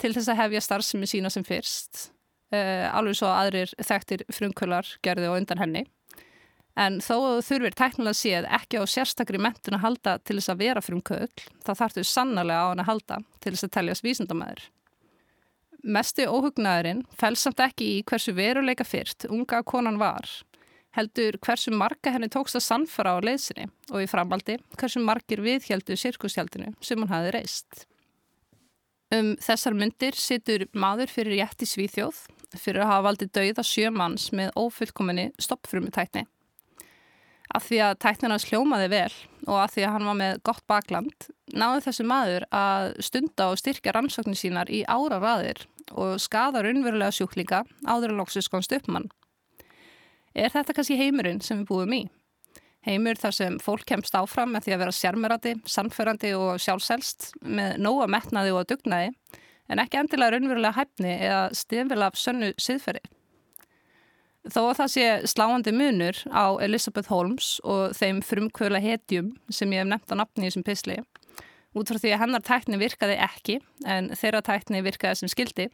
[0.00, 2.08] til þess að hefja starfsemi sína sem fyrst,
[2.54, 5.84] uh, alveg svo aðrir þekktir frumkvölar gerði og undan henni.
[6.78, 10.82] En þó þurfir tæknilega séð ekki á sérstakri mentun að halda til þess að vera
[10.84, 14.68] frumkvöld, þá þartu sannlega á hann að halda til þess að teljast vísindamæður.
[15.82, 20.26] Mesti óhugnaðurinn fælsamt ekki í hversu veruleika fyrst unga konan var,
[20.94, 25.98] heldur hversu marga henni tókst að sannfara á leiðsinni og í framaldi hversu margir viðhjeldu
[25.98, 27.86] sirkushjaldinu sem hún hafi reist.
[29.14, 33.92] Um þessar myndir situr maður fyrir rétt í Svíþjóð fyrir að hafa valdið dauða sjö
[33.92, 36.24] manns með ófullkominni stoppfrumutækni.
[37.56, 39.12] Af því að tæknina sljómaði vel
[39.46, 43.60] og af því að hann var með gott bakland náði þessu maður að stunda og
[43.60, 45.64] styrkja rannsóknir sínar í ára raðir
[45.96, 49.08] og skada raunverulega sjúklinga áður en loksus komst upp mann.
[50.36, 52.02] Er þetta kannski heimurinn sem við búum í?
[52.84, 57.80] Heimur þar sem fólk kemst áfram með því að vera sérmerandi, sannferandi og sjálfselst með
[57.82, 59.14] nóga metnaði og dugnaði
[59.68, 63.04] en ekki endilega raunverulega hæfni eða stifil af sönnu siðferði.
[64.48, 69.82] Þó að það sé sláandi munur á Elizabeth Holmes og þeim frumkvöla hetjum sem ég
[69.82, 70.96] hef nefnt á nafni í þessum pisli,
[71.76, 75.68] út frá því að hennar tækni virkaði ekki en þeirra tækni virkaði sem skildi,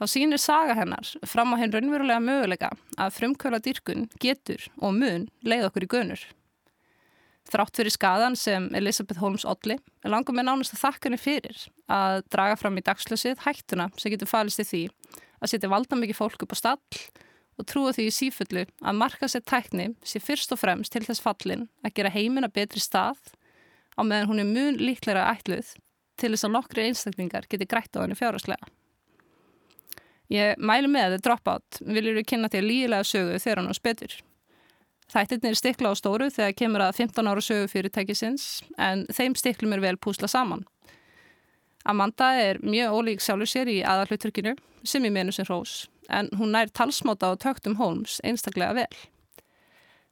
[0.00, 5.28] þá sínir saga hennar fram á henn raunverulega möguleika að frumkvöla dýrkun getur og mun
[5.46, 6.24] leið okkur í gönur.
[7.50, 9.76] Þrátt fyrir skadan sem Elizabeth Holmes Odli
[10.06, 14.30] langar með nánast að þakka henni fyrir að draga fram í dagslösið hættuna sem getur
[14.30, 14.82] falist í því
[15.42, 17.00] að setja valda mikið fólk upp á stall
[17.58, 21.22] og trúa því í sífullu að marka sér tækni sé fyrst og fremst til þess
[21.22, 23.18] fallin að gera heimina betri stað
[23.98, 25.74] á meðan hún er mun líklega ætluð
[26.20, 28.70] til þess að nokkri einstaklingar geti grætt á henni fjárháslega.
[30.32, 33.76] Ég mælu með að þið dropout viljur við kynna til lígilega sögu þegar hann á
[33.76, 34.14] spetur.
[35.12, 38.46] Þættirnir er stikla á stóru þegar kemur að 15 ára sögu fyrirtækisins
[38.80, 40.64] en þeim stiklum er vel púsla saman.
[41.84, 44.54] Amanda er mjög ólík sjálfur sér í aðalhutturkinu
[44.88, 48.96] sem ég menu sem hrós en hún nær talsmáta á töktum Holmes einstaklega vel.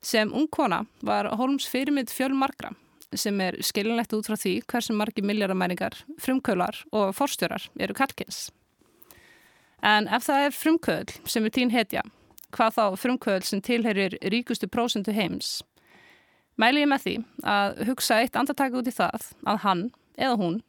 [0.04, 2.74] Sem ung kona var Holmes fyrirmynd fjölmarkra
[3.16, 8.50] sem er skilinlegt út frá því hversu margi milljaramæringar, frumkaular og forstjórar eru kalkins.
[9.82, 12.04] En ef það er frumkaul sem er tín hetja,
[12.54, 15.60] hvað þá frumkaul sem tilherir ríkustu prósendu heims,
[16.60, 19.82] mæli ég með því að hugsa eitt andartaka út í það að hann
[20.18, 20.60] eða hún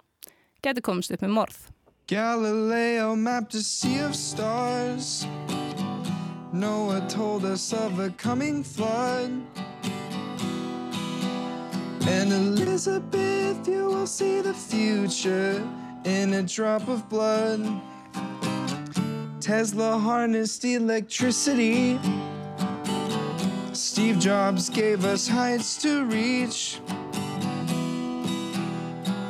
[0.64, 1.60] geti komist upp með morð.
[2.08, 5.26] Galileo mapped a sea of stars.
[6.54, 9.32] Noah told us of a coming flood.
[12.08, 15.66] And Elizabeth, you will see the future
[16.04, 17.62] in a drop of blood.
[19.42, 22.00] Tesla harnessed electricity.
[23.74, 26.80] Steve Jobs gave us heights to reach.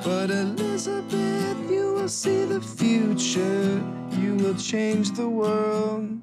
[0.04, 3.82] But Elizabeth, you will see the future.
[4.19, 6.21] You will change the world.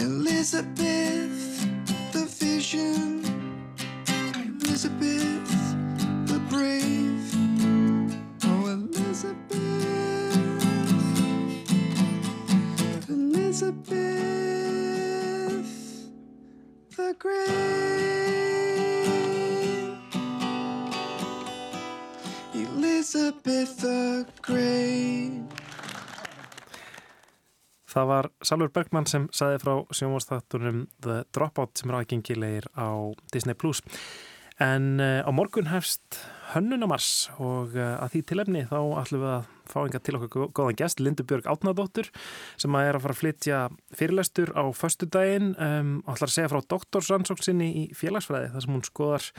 [0.00, 1.68] Elizabeth,
[2.12, 3.22] the vision.
[4.08, 5.76] Elizabeth,
[6.26, 7.32] the brave.
[8.44, 10.05] Oh, Elizabeth.
[13.56, 13.88] Elizabeth,
[16.96, 17.46] the great.
[22.52, 25.40] Elizabeth the Great
[27.88, 32.92] Það var Salur Bergman sem saði frá sjónvastáttunum The Dropout sem er aðgengilegir á
[33.32, 33.56] Disney.
[34.60, 36.20] En uh, á morgun hefst
[36.56, 40.78] hönnunamars og uh, að því tilefni þá ætlum við að fá enga til okkur góðan
[40.78, 42.08] gæst, Lindu Björg Átnadóttur
[42.60, 43.60] sem að er að fara að flytja
[43.98, 48.86] fyrirlæstur á föstudaginn um, og ætlar að segja frá doktorsrannsóksinni í félagsfræði þar sem hún
[48.86, 49.30] skoðar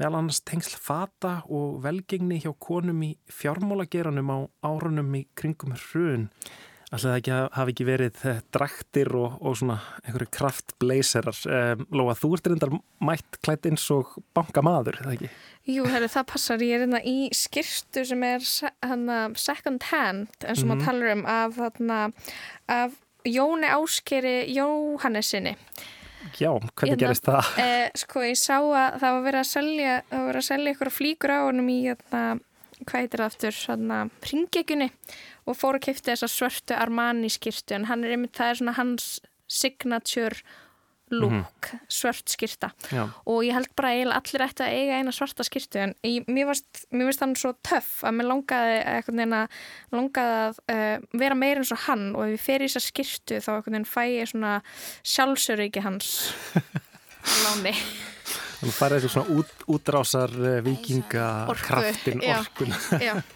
[0.00, 6.30] meðal annars tengsl fata og velgengni hjá konum í fjármálageranum á árunum í kringum hrun.
[6.86, 11.40] Alltaf það ekki hafi ekki verið eh, draktir og, og svona einhverju kraftbleiserar.
[11.90, 15.30] Lóa, þú ert reyndar mætt klætt eins og bankamaður, það ekki?
[15.66, 16.62] Jú, herri, það passar.
[16.62, 18.46] Ég er hérna í skirtu sem er
[18.86, 20.76] hana, second hand, eins og mm -hmm.
[20.76, 22.00] maður talar um, af, hana,
[22.68, 22.92] af
[23.26, 25.56] Jóni Áskeri Jóhannesinni.
[26.38, 27.58] Já, hvernig hérna, gerist það?
[27.58, 30.72] Eh, sko, ég sá að það var verið að selja, það var verið að selja
[30.72, 32.22] ykkur flíkur á honum í, hérna,
[32.84, 34.90] hvað heitir það aftur, svona, ringekjunni
[35.46, 38.76] og fór að kipta þessa svörtu Armani skirtu en hann er einmitt, það er svona
[38.76, 39.10] hans
[39.46, 40.42] signature
[41.10, 41.78] look, mm -hmm.
[41.88, 43.08] svört skirta Já.
[43.26, 46.54] og ég held bara eiginlega allir ætti að eiga eina svarta skirtu en ég, mér
[46.90, 49.48] finnst hann svo töff að mér langaði eitthvað
[49.92, 53.36] langaði að uh, vera meira eins og hann og ef ég fer í þessa skirtu
[53.38, 54.62] þá fæ ég svona
[55.02, 56.34] sjálfsöryggi hans
[57.44, 57.74] láni
[58.56, 61.66] Þannig að það er eitthvað svona út, útrásar uh, vikinga Orku.
[61.66, 63.22] kraftin orkun Já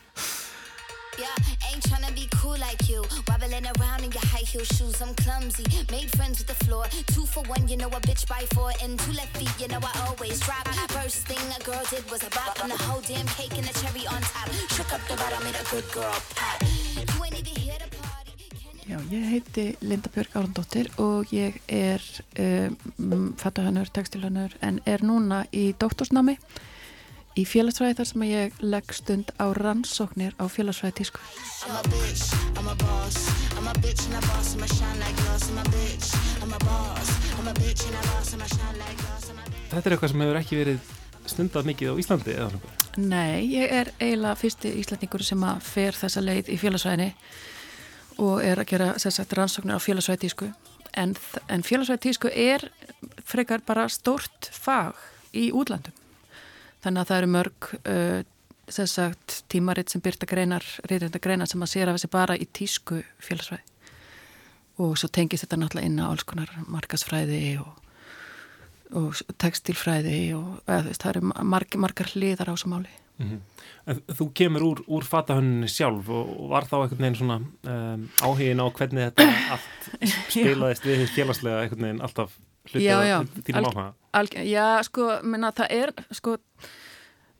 [1.20, 1.99] Yeah,
[3.60, 5.64] Wobbling around in your high heel shoes, I'm clumsy.
[5.90, 6.84] Made friends with the floor.
[7.14, 8.72] Two for one, you know a bitch by four.
[8.82, 10.66] And two left feet, you know I always drop.
[10.90, 12.58] First thing a girl did was a bop.
[12.62, 14.48] And the whole damn cake and the cherry on top.
[14.70, 16.62] Shook up the bottom, made a good girl pop.
[16.62, 18.32] You ain't even here to party.
[18.88, 22.00] Já, ég heiti Linda Björg Árandóttir og ég er
[22.38, 26.38] um, fattahönnur, textilhönnur en er núna í doktorsnami
[27.40, 31.20] í félagsfræði þar sem ég legg stund á rannsóknir á félagsfræði tísku.
[39.70, 40.90] Þetta er eitthvað sem hefur ekki verið
[41.30, 42.76] stundað mikið á Íslandi eða náttúrulega?
[42.98, 47.12] Nei, ég er eiginlega fyrsti íslandingur sem að fer þessa leið í félagsfræðinni
[48.20, 50.50] og er að gera sagt, rannsóknir á félagsfræði tísku
[50.98, 51.14] en,
[51.46, 52.66] en félagsfræði tísku er
[53.22, 54.98] frekar bara stórt fag
[55.30, 55.99] í útlandum
[56.84, 58.20] þannig að það eru mörg uh,
[58.70, 63.66] sagt, tímaritt sem byrta greinar, greinar sem að sér af þessi bara í tísku félagsfræði.
[64.80, 67.72] Og svo tengist þetta náttúrulega inn á alls konar markasfræði og,
[68.96, 72.94] og textilfræði og eða, það eru marg, margar hliðar á þessu máli.
[73.20, 74.06] Mm -hmm.
[74.16, 78.66] Þú kemur úr, úr fatahönninni sjálf og var þá einhvern veginn svona um, áhugin á
[78.72, 79.90] hvernig þetta allt
[80.30, 82.38] spilaðist við félagslega einhvern veginn alltaf
[82.70, 83.88] hluti á þínum áhuga.
[84.46, 86.36] Já, sko, menna það er sko,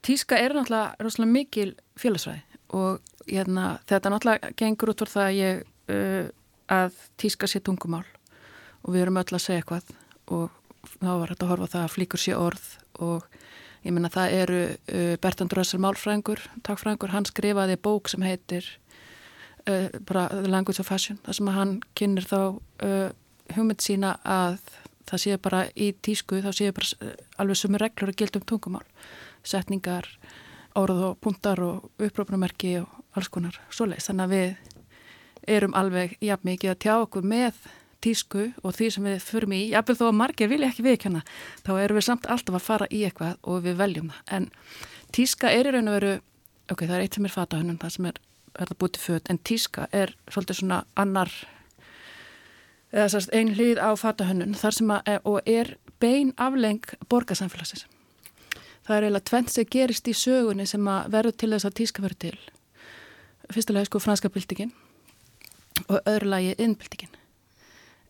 [0.06, 2.44] tíska er náttúrulega rosalega mikil félagsræði
[2.78, 5.62] og hérna, þetta náttúrulega gengur út fyrir það að ég
[5.94, 6.30] uh,
[6.70, 8.04] að tíska sé tungumál
[8.84, 9.90] og við erum öll að segja eitthvað
[10.30, 10.50] og
[11.00, 12.68] þá var þetta að horfa það að flíkur sé orð
[13.02, 13.40] og
[13.84, 18.66] ég menna það eru uh, Bertrand Russell Málfrængur takkfrængur, hann skrifaði bók sem heitir
[19.66, 22.40] uh, bara The Language of Fashion, þar sem hann kynir þá
[22.86, 23.10] uh,
[23.56, 24.60] hugmynd sína að
[25.10, 28.46] það séu bara í tísku þá séu bara uh, alveg sumur reglur að gilda um
[28.46, 28.86] tungumál
[29.46, 30.06] setningar,
[30.76, 34.10] árað og puntar og upprópunamerki og alls konar svoleiðs.
[34.10, 37.60] Þannig að við erum alveg jafn mikið að tjá okkur með
[38.04, 41.22] tísku og því sem við förum í, jafnveg þó að margir vilja ekki viðkjanna,
[41.66, 44.22] þá erum við samt alltaf að fara í eitthvað og við veljum það.
[44.36, 44.48] En
[45.16, 46.12] tíska er í raun og veru,
[46.72, 48.20] ok, það er eitt sem er fatahönnum, það sem er
[48.56, 51.34] verða búið til föt, en tíska er svolítið svona annar,
[52.92, 57.86] ein hlýð á fatahönnun, að, og er bein afleng borgarsamfélagsins.
[58.86, 62.02] Það er eiginlega tvent sem gerist í sögunni sem að verður til þess að tíska
[62.02, 62.38] verður til.
[63.50, 64.72] Fyrstulega sko franska byltingin
[65.88, 67.20] og öðru lagi innbyltingin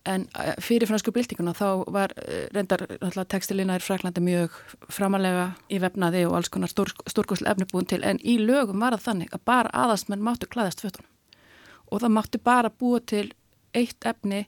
[0.05, 2.87] en eh, fyrir fransku byltinguna þá var eh, reyndar
[3.29, 4.57] tekstilina í Fraklandi mjög
[4.93, 8.97] framalega í vefnaði og alls konar stór, stórkoslu efni búin til en í lögum var
[8.97, 11.09] það þannig að bara aðastmenn máttu klæðast fötunum.
[11.91, 13.27] Og það máttu bara búa til
[13.77, 14.47] eitt efni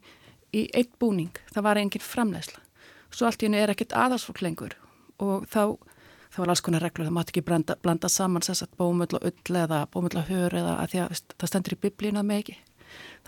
[0.52, 2.62] í eitt búning, það var engin framlegsla
[3.16, 4.76] svo allt í hennu er ekkit aðastfólk lengur.
[5.22, 5.76] Og þá
[6.32, 9.58] það var alls konar reglur, það mátti ekki blanda, blanda saman sérsagt bómull og ull
[9.62, 12.56] eða bómull og hör eða að því að það stendur í biblína með ekki.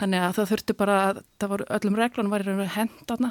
[0.00, 3.30] Þannig að það þurfti bara að það voru öllum reglunum var í raun og hendana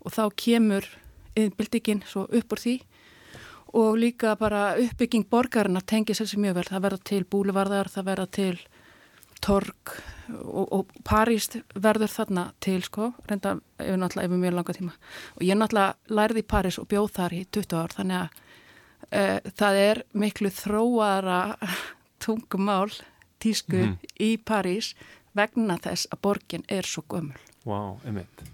[0.00, 0.86] og þá kemur
[1.34, 2.76] yðinbildikinn svo upp úr því.
[3.80, 6.68] Og líka bara uppbygging borgarna tengið sér sem mjög vel.
[6.70, 8.54] Það verða til búlivarðar, það verða til
[9.40, 9.94] torg
[10.30, 14.94] og, og París verður þarna til sko, reynda yfir náttúrulega yfir mjög langa tíma
[15.36, 18.46] og ég náttúrulega lærði í París og bjóð þar í 20 ár þannig að
[19.10, 21.56] Uh, það er miklu þróara
[22.22, 22.92] tungumál
[23.42, 24.10] tísku mm -hmm.
[24.20, 24.94] í París
[25.34, 27.40] vegna þess að borgin er svo gömul.
[27.64, 28.44] Wow, einmitt.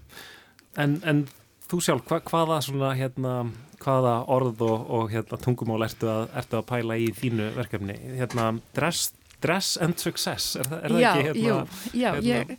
[0.77, 1.27] En, en
[1.69, 6.57] þú sjálf, hva, hvaða, svona, hérna, hvaða orð og, og hérna, tungumál ertu að, ertu
[6.57, 7.93] að pæla í þínu verkefni?
[8.17, 9.13] Hérna, dress,
[9.43, 11.45] dress and success, er, er það já, ekki?
[11.45, 12.57] Hérna, já, hérna, ég...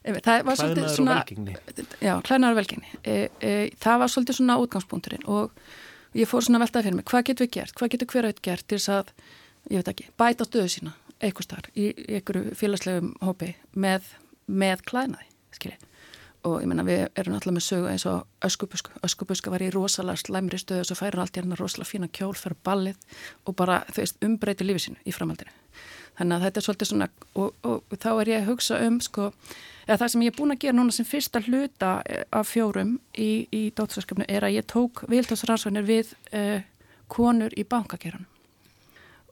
[0.00, 1.18] Það var svolítið svona...
[1.28, 1.84] Klæðnaður og velgengni.
[2.00, 2.92] Já, klæðnaður og velgengni.
[3.04, 3.52] E, e,
[3.82, 5.60] það var svolítið svona útgangspunkturinn og
[6.16, 8.66] ég fór svona veltaði fyrir mig, hvað getur við gert, hvað getur hver að gert
[8.66, 9.12] til þess að,
[9.68, 14.08] ég veit ekki, bæta stöðu sína eitthvað starf í einhverju félagslegum hópi með
[14.50, 15.78] með klæðnaði, skilji
[16.48, 20.22] og ég menna við erum alltaf með sögu eins og öskubuska, öskubuska var í rosalega
[20.22, 23.82] slæmri stöðu og svo færir allt í hérna rosalega fína kjól fyrir ballið og bara
[23.90, 25.52] þú veist umbreyti lífið sínu í framhaldinu
[26.20, 28.98] þannig að þetta er svolítið svona og, og, og þá er ég að hugsa um
[29.04, 29.30] sko,
[29.86, 32.98] eða það sem ég er búin að gera núna sem fyrsta hluta eh, af fjórum
[33.16, 36.60] í, í dóttarskapnu er að ég tók viltásransvænir við uh,
[37.10, 38.28] konur í bankakeranum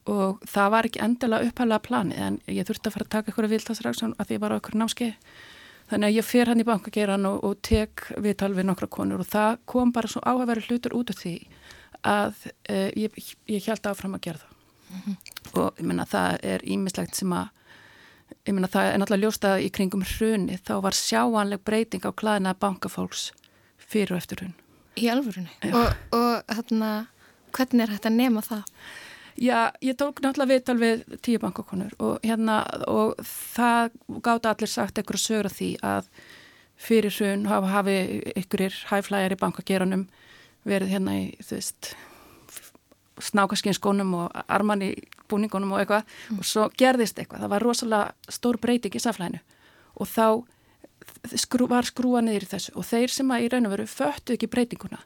[0.09, 3.51] og það var ekki endilega upphælega planið en ég þurfti að fara að taka ykkur
[3.53, 5.17] viltásransvænir að því ég var á ykkur námskeið
[5.89, 9.29] Þannig að ég fer hann í bankageran og, og tek viðtal við nokkra konur og
[9.29, 11.35] það kom bara svo áhæfæri hlutur út af því
[12.05, 13.17] að uh, ég,
[13.49, 14.59] ég held áfram að gera það.
[14.89, 15.17] Mm -hmm.
[15.55, 17.51] Og ég menna það er ímislegt sem að,
[18.45, 22.55] ég menna það er náttúrulega ljóstað í kringum hruni, þá var sjáanleg breyting á klæðina
[22.59, 23.31] bankafólks
[23.79, 24.57] fyrir og eftir hrun.
[24.99, 25.53] Í alvörunni?
[25.71, 26.91] Og, og hérna,
[27.55, 28.65] hvernig er þetta að nema það?
[29.39, 32.57] Já, ég tók náttúrulega viðtal við tíu bankakonur og hérna
[32.91, 33.93] og það
[34.27, 36.09] gáta allir sagt einhverju sögur af því að
[36.79, 37.95] fyrir hrun hafa hafi
[38.35, 40.05] ykkurir hæflægir í bankageranum
[40.67, 41.93] verið hérna í þú veist
[43.29, 44.91] snákaskinskónum og arman í
[45.31, 46.39] búningunum og eitthvað mm.
[46.39, 49.43] og svo gerðist eitthvað, það var rosalega stór breyting í samflæðinu
[49.99, 50.27] og þá
[51.39, 54.37] skrú, var skrúa niður í þessu og þeir sem að í raun og veru föttu
[54.37, 55.01] ekki breytinguna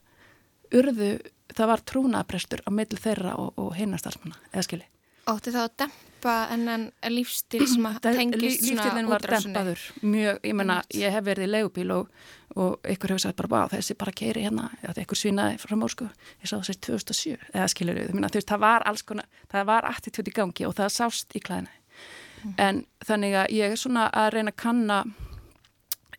[0.72, 1.12] urðu,
[1.52, 4.88] það var trúnaprestur á milli þeirra og, og hinnastarsmanna eða skilji.
[5.30, 5.76] Ótti þá að
[6.22, 11.24] dempa enn lífstíl sem að tengist svona Lífstílinn var dempaður mjög, ég menna, ég hef
[11.26, 12.10] verið í legubíl og,
[12.54, 16.50] og ykkur hefur sagt bara, bá, þessi bara keiri hérna, ykkur svínaði frá mórsku ég
[16.50, 20.28] sá þessi 2007, eða skiljur við þú veist, það var alls konar, það var attitút
[20.28, 22.54] í gangi og það sást í klæðinu mm.
[22.58, 25.00] en þannig að ég er svona að reyna að kanna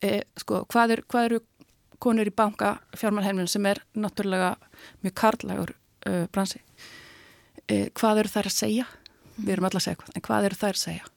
[0.01, 1.43] e, sko, hvað, er, hvað eru
[2.03, 4.57] konur í banka fjármálheimlun sem er náttúrulega
[5.05, 5.71] mjög karlægur
[6.09, 6.59] uh, bransi?
[7.71, 8.89] E, hvað eru þær að segja
[9.37, 11.11] við erum alltaf að segja hvað, en hvað eru þær að segja?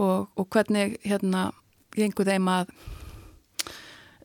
[0.00, 1.46] Og, og hvernig hérna
[1.96, 2.70] gengur þeim að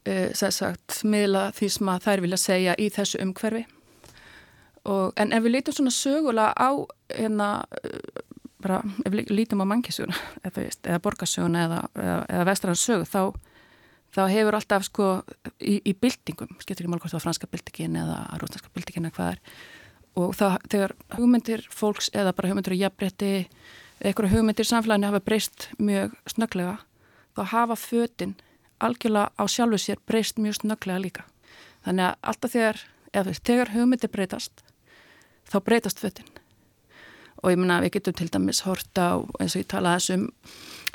[0.06, 3.66] e, sagt, miðla því sem að þær vilja segja í þessu umhverfi?
[4.86, 6.70] Og, en ef við lítum svona sögulega á
[7.16, 7.50] hérna
[8.62, 13.22] bara, ef við lítum á mannkísuguna eða, eða borgarsuguna eða, eða, eða vestranssögu þá
[14.16, 15.08] þá hefur alltaf sko
[15.60, 19.18] í, í byltingum, skemmtir ekki mál hvort það var franska byltingin eða rúsneska byltingin eða
[19.18, 19.42] hvað er
[20.16, 23.32] og það, þegar hugmyndir fólks eða bara hugmyndir í jafnbretti
[24.02, 26.78] eitthvað hugmyndir samfélaginu hafa breyst mjög snöglega
[27.36, 28.36] þá hafa fötinn
[28.84, 31.28] algjörlega á sjálfu sér breyst mjög snöglega líka.
[31.86, 32.82] Þannig að alltaf þegar,
[33.14, 34.66] eða þegar hugmyndir breytast
[35.52, 36.32] þá breytast fötinn
[37.44, 39.10] og ég menna við getum til dæmis horta
[39.40, 40.30] eins og ég tala þessum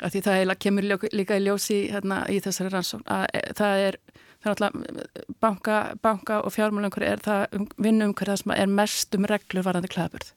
[0.01, 3.97] að því það kemur líka í ljósi hérna, í þessari rannsókn að e, það er
[4.41, 9.17] það er alltaf banka, banka og fjármálungur er það um, vinnum hverða sem er mest
[9.17, 10.33] um reglur varandi klæðbörð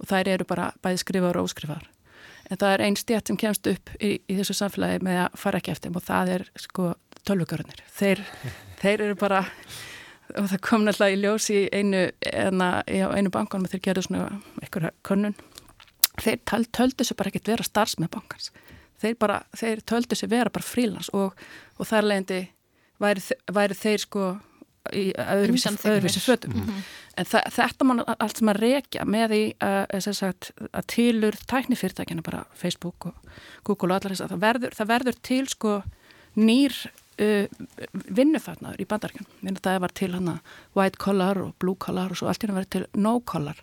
[0.00, 1.88] og þær eru bara bæði skrifar og óskrifar
[2.50, 5.62] en það er einn stjætt sem kemst upp í, í þessu samfélagi með að fara
[5.62, 6.92] ekki eftir og það er sko
[7.28, 8.24] tölvugörnir þeir,
[8.82, 9.46] þeir eru bara
[10.38, 14.28] og það kom náttúrulega í ljós í einu eina, einu bankanum þeir gerðu svona
[14.62, 15.36] einhverja könnun.
[16.22, 18.50] Þeir töldu þessu bara ekkert vera starfs með bankans.
[19.02, 21.38] Þeir, bara, þeir töldu þessu vera bara frílans og,
[21.78, 22.40] og þar leðandi
[23.02, 23.22] væri,
[23.52, 24.30] væri þeir sko
[24.90, 26.54] í öðruvísi fötum.
[26.54, 26.82] Mm -hmm.
[27.16, 32.44] en þetta mann allt sem að rekja með því að, sagt, að tilur tæknifyrirtækina bara
[32.54, 33.14] Facebook og
[33.64, 35.82] Google og allar þess að það verður, það verður til sko
[36.36, 36.74] nýr
[37.20, 37.46] uh,
[37.92, 40.40] vinnufatnaður í bandarkjörn það var til hana
[40.74, 43.58] white collar og blue collar og svo allt hérna verður til no collar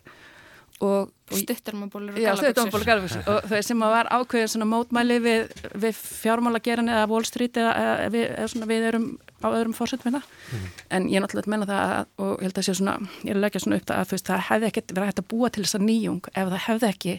[0.80, 6.92] og stuttarmabólur og galaböksur og það sem að var ákveðin svona mótmæli við, við fjármálageran
[6.94, 9.10] eða Wall Street eða, eða, við, eða svona við erum
[9.44, 10.72] á öðrum fórsett með það mm.
[10.98, 13.46] en ég náttúrulega menna það að, og ég held að sé svona ég er að
[13.46, 15.84] leggja svona upp það að veist, það hefði ekki verið hægt að búa til þessa
[15.84, 17.16] nýjung ef það hefði ekki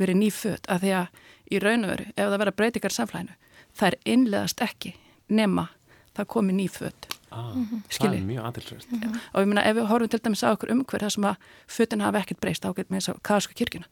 [0.00, 3.38] verið nýfödd að því að í raun og veru ef það verið breytingar samflæðinu
[3.74, 4.94] það er innlegaðast ekki
[5.30, 5.66] nema
[6.14, 7.82] það komi nýfödd Ah, mm -hmm.
[7.88, 8.86] Það er mjög aðilsverð.
[8.90, 9.18] Mm -hmm.
[9.32, 11.36] Og ég meina ef við horfum til dæmis á okkur umhverð þar sem að
[11.68, 13.86] fötun hafa ekkert breyst ágætt með þess að kaðsku kirkuna.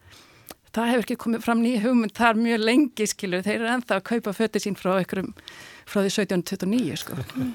[0.72, 3.42] Það hefur ekki komið fram nýja hugmynd þar mjög lengi skilur.
[3.42, 5.34] Þeir eru enþá að kaupa fötu sín frá okkurum
[5.86, 7.14] frá því 1729 sko.
[7.38, 7.54] Mm.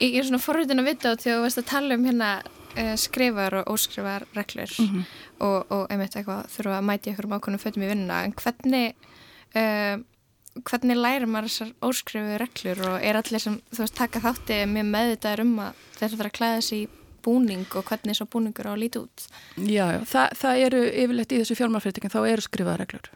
[0.00, 2.30] Ég er svona forröðin að vita á því að þú veist að tala um hérna
[2.76, 5.04] uh, skrifar og óskrifar reglur -hmm.
[5.38, 8.94] og, og einmitt eitthvað þurfa að mæti okkur um ákveðnum fötum í vinnuna en hvernig
[9.56, 9.96] uh,
[10.64, 14.88] hvernig lærir maður þessar óskrifu reglur og er allir sem þú veist taka þátti mjög
[14.92, 16.80] meðvitaður um að þeir þarf að klæða þessi
[17.26, 19.28] búning og hvernig þessu búningur á að líti út?
[19.58, 23.08] Já, já það, það eru yfirlegt í þessu fjármálfyrirtekin þá eru skrifaða reglur.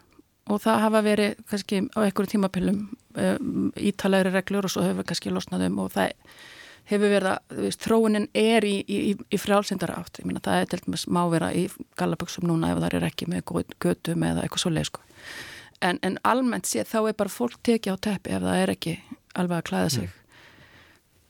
[0.50, 5.30] Og það hafa verið kannski á einhverju tímapillum um, ítalegri reglur og svo hefur kannski
[5.30, 6.16] losnaðum og það
[6.90, 10.72] hefur verið að veist, þróunin er í, í, í frjálsindara átt, ég meina það er
[10.72, 11.68] til dæmis má vera í
[12.00, 13.44] galaböksum núna ef það er ekki með
[13.78, 15.04] götu með eitthvað svo leið sko
[15.84, 18.96] en, en almennt sé þá er bara fólk tekið á teppi ef það er ekki
[19.38, 20.16] alveg að klæða sig.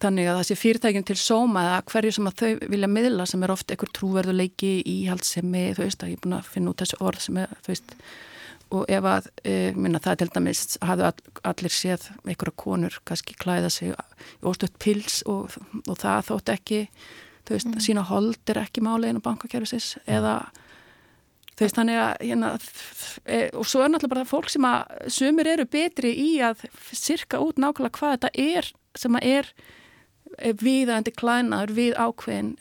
[0.00, 3.42] Þannig að það sé fyrirtækjum til sóma eða hverju sem að þau vilja miðla sem
[3.44, 7.00] er oft einhver trúverðuleiki íhaldsemi, þú veist að ég er búin að finna út þessu
[7.04, 7.96] orð sem er, þú veist.
[8.70, 13.34] Og ef að, e, minna það til dæmis hafðu all, allir séð einhverja konur kannski
[13.36, 16.80] klæða sig í óstöðt pils og, og það þótt ekki
[17.50, 17.82] þú veist, mm.
[17.82, 20.38] sína hold er ekki máli einu bankakerfisins eða
[21.60, 22.50] þú veist, þannig að hérna,
[23.28, 26.62] e, og svo er náttúrulega bara fólk sem að sumir eru betri í að
[26.96, 29.50] sirka út nákvæmlega hvað þetta er sem að er
[30.56, 32.54] viðandi klænaður við ákveðin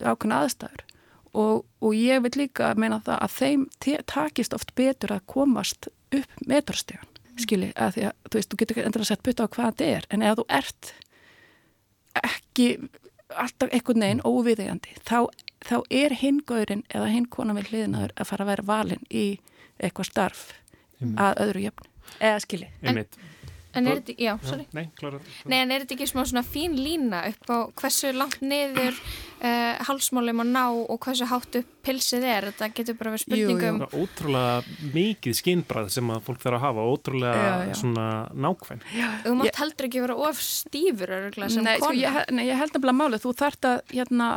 [0.00, 0.84] ákveðin aðstæður.
[1.32, 3.68] Og, og ég vil líka meina það að þeim
[4.08, 7.08] takist oft betur að komast upp metrostíðan,
[7.40, 9.92] skilji, að því að þú veist, þú getur endur að setja butta á hvað þetta
[9.92, 10.92] er en ef þú ert
[12.20, 12.66] ekki
[13.32, 15.18] alltaf einhvern veginn óviðegandi, þá,
[15.66, 19.26] þá er hingaurin eða hingkona við hliðinaður að fara að vera valin í
[19.82, 20.42] eitthvað starf
[21.02, 21.86] að öðru jöfn,
[22.20, 22.68] eða skilji.
[22.82, 23.04] En,
[23.72, 24.64] En er þetta, já, sorry.
[24.76, 25.18] Nei, klára.
[25.48, 29.78] Nei, en er þetta ekki smá svona fín lína upp á hversu langt niður uh,
[29.88, 32.48] halsmálum að ná og hversu hátt upp pilsið er?
[32.50, 33.78] Þetta getur bara verið spurningum.
[33.80, 34.02] Jú, jú.
[34.04, 37.76] Ótrúlega mikið skinnbræð sem að fólk þarf að hafa, ótrúlega já, já.
[37.80, 38.08] svona
[38.46, 38.82] nákvæm.
[39.24, 39.60] Þú mátt ég...
[39.62, 41.86] heldur ekki vera of stífur öruglega sem nei, kona.
[41.88, 44.28] Sko, ég, nei, ég held nefnilega málið, þú þart að, hérna,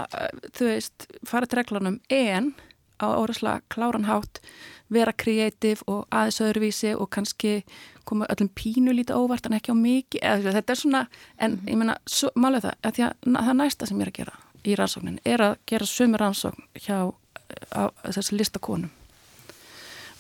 [0.56, 2.54] þú veist, fara til reglunum en
[2.96, 4.40] á orðslega kláranhátt
[4.94, 7.58] vera kreatív og aðeins öðruvísi og kannski
[8.06, 11.06] koma öllum pínu lítið óvart en ekki á mikið eða, þetta er svona,
[11.38, 11.70] en mm -hmm.
[11.72, 11.98] ég menna
[12.36, 14.36] málega það, að að, það næsta sem ég er að gera
[14.66, 17.14] í rannsóknin er að gera sömur rannsókn hjá
[18.10, 18.90] þessi listakonum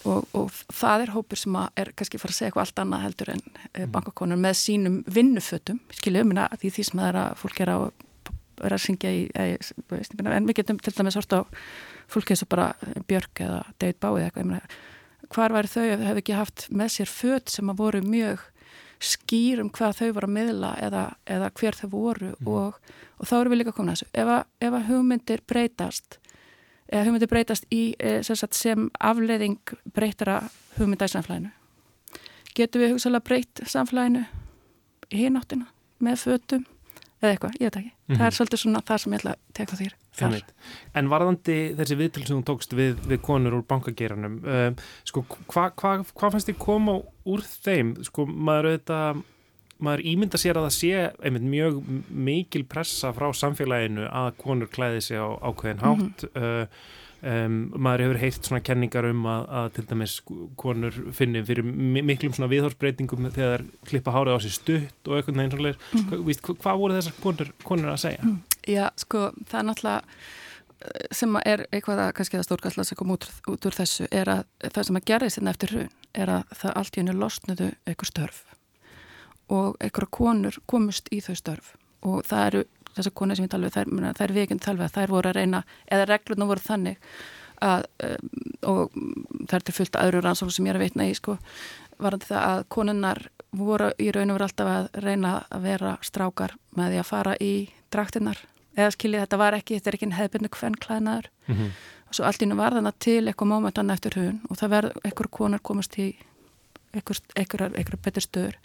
[0.05, 3.31] og, og það er hópur sem er kannski fara að segja eitthvað allt annað heldur
[3.33, 3.91] en mm.
[3.91, 7.73] bankakonur með sínum vinnufötum skilja um hérna því því sem það er að fólk er
[7.73, 7.85] að
[8.61, 11.41] vera að syngja í, en við getum til dæmis hort á
[12.11, 12.69] fólk eins og bara
[13.07, 14.75] Björk eða David Bowie eða eitthvað, hvar væri
[15.35, 18.43] þau ef þau hefði ekki haft með sér född sem að voru mjög
[19.05, 22.47] skýr um hvað þau voru að miðla eða, eða hver þau voru mm.
[22.47, 22.77] og,
[23.19, 24.11] og þá eru við líka komin að þessu.
[24.13, 26.17] Ef að, ef að hugmyndir breytast
[26.87, 30.39] eða hugmyndir breytast í eh, sem, sem afleiðing breytara
[30.77, 31.53] hugmynda í samflæðinu
[32.55, 34.23] getur við hugsalega breytt samflæðinu
[35.11, 35.67] í hináttina
[36.03, 36.65] með föddum
[37.21, 37.91] eða eitthvað, ég veit ekki.
[37.91, 38.17] Mm -hmm.
[38.17, 38.37] Það er mhm.
[38.37, 39.93] svolítið svona það sem ég ætla að teka þér.
[40.95, 44.67] En varðandi þessi viðtölu sem þú tókst við, við konur úr bankageranum, uh,
[45.07, 47.95] sko, hvað hva, hva fannst þið koma úr þeim?
[48.07, 49.23] Sko, maður auðvitað,
[49.85, 55.01] maður ímynda sér að það sé einmitt mjög mikil pressa frá samfélaginu að konur klæði
[55.09, 56.29] sig á ákveðin hátt.
[56.29, 56.61] Mm -hmm.
[56.61, 56.93] uh,
[57.25, 60.15] Um, maður hefur heyrt svona kenningar um að, að til dæmis
[60.61, 65.55] konur finni fyrir miklum svona viðhorsbreytingum þegar klippa hárið á sér stutt og eitthvað neins
[65.55, 66.11] mm.
[66.11, 68.27] hvað, hvað voru þessar konur, konur að segja?
[68.27, 68.35] Mm.
[68.65, 70.01] Já, sko, það er náttúrulega
[70.81, 74.31] eh, sem er eitthvað að kannski það stórkallast að koma út, út úr þessu er
[74.31, 77.71] að það sem að gera þessi eftir hrun er að það allt í hennu losnuðu
[77.85, 78.43] eitthvað störf
[79.53, 82.63] og eitthvað konur komust í þau störf og það eru
[82.95, 85.61] þessar konur sem ég tala við, þær, þær vikinn tala við, þær voru að reyna,
[85.91, 87.09] eða reglurna voru þannig
[87.65, 88.29] að, um,
[88.71, 88.95] og
[89.45, 91.37] það er til fullt aðru rannsókn sem ég er að veitna í, sko,
[92.01, 93.21] varandi það að konunnar
[93.55, 97.35] voru í raun og veru alltaf að reyna að vera strákar með því að fara
[97.43, 97.53] í
[97.93, 98.41] draktinnar,
[98.75, 101.69] eða skiljið þetta var ekki, þetta er ekki hefðbyrnu hvern klæðnaður mm -hmm.
[102.07, 105.31] og svo allt ínum var þannig til eitthvað mómentan eftir hún og það verður eitthvað
[105.31, 106.15] konar komast í
[106.95, 108.57] eitthvað betur stöður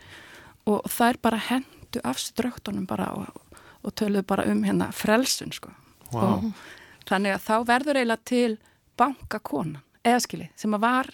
[0.67, 3.51] og það er bara hendu af sér dröktunum bara og
[3.83, 5.73] og töluðu bara um hérna frelsun sko
[6.13, 6.37] wow.
[6.37, 8.59] og þannig að þá verður eiginlega til
[9.01, 11.11] bankakonan, eða skilji sem að var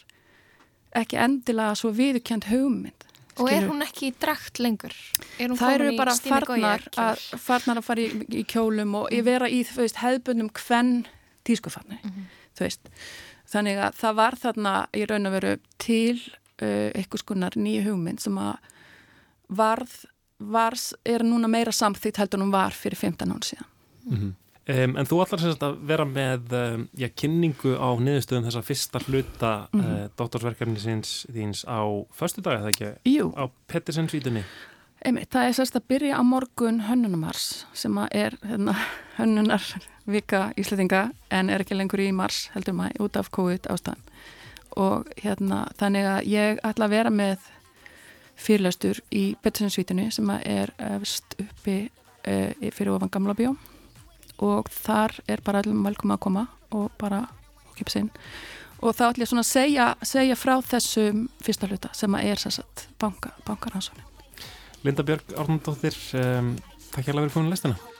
[0.96, 3.05] ekki endilega svo viðkjönd hugmynd.
[3.36, 4.94] Og er hún ekki í drakt lengur?
[5.36, 9.26] Það eru bara farnar að, farnar að fara í, í kjólum og mm.
[9.26, 11.06] vera í veist, hefðbundum hvenn
[11.46, 12.90] tískufarni mm -hmm.
[13.46, 16.16] þannig að það var þarna í raun og veru til
[16.62, 18.56] uh, eitthvað skonar nýju hugmynd sem að
[19.48, 20.06] varð
[20.38, 20.74] var,
[21.04, 23.68] er núna meira samþýtt heldur hún var fyrir 15 án síðan.
[24.04, 24.32] Mm -hmm.
[24.68, 29.02] Um, en þú ætlar semst að vera með um, já, kynningu á niðurstöðum þessa fyrsta
[29.06, 30.04] hluta mm -hmm.
[30.04, 32.92] uh, doktorsverkefni síns þíns á förstu dag, eða ekki?
[33.04, 33.32] Jú.
[33.36, 34.44] Á Pettersensvítunni?
[35.06, 38.74] Það er sérst að byrja á morgun hönnunumars sem er hérna,
[39.18, 44.02] hönnunarvika íslitinga en er ekki lengur í mars heldur maður út af COVID ástæðan
[44.76, 47.38] og hérna þannig að ég ætla að vera með
[48.36, 51.88] fyrirlastur í Pettersinsvítinu sem er efst uppi
[52.26, 53.54] uh, fyrir ofan Gamla bjó
[54.42, 57.24] og þar er bara allum velkoma að koma og bara
[57.70, 58.10] okkipa sinn
[58.82, 62.86] og þá ætlum ég svona að segja, segja frá þessum fyrsta hluta sem er sérsagt
[63.00, 64.04] banka, bankaransóni
[64.84, 66.56] Linda Björg Árnandóttir um,
[66.92, 67.95] Takk hjá að vera komin að lestina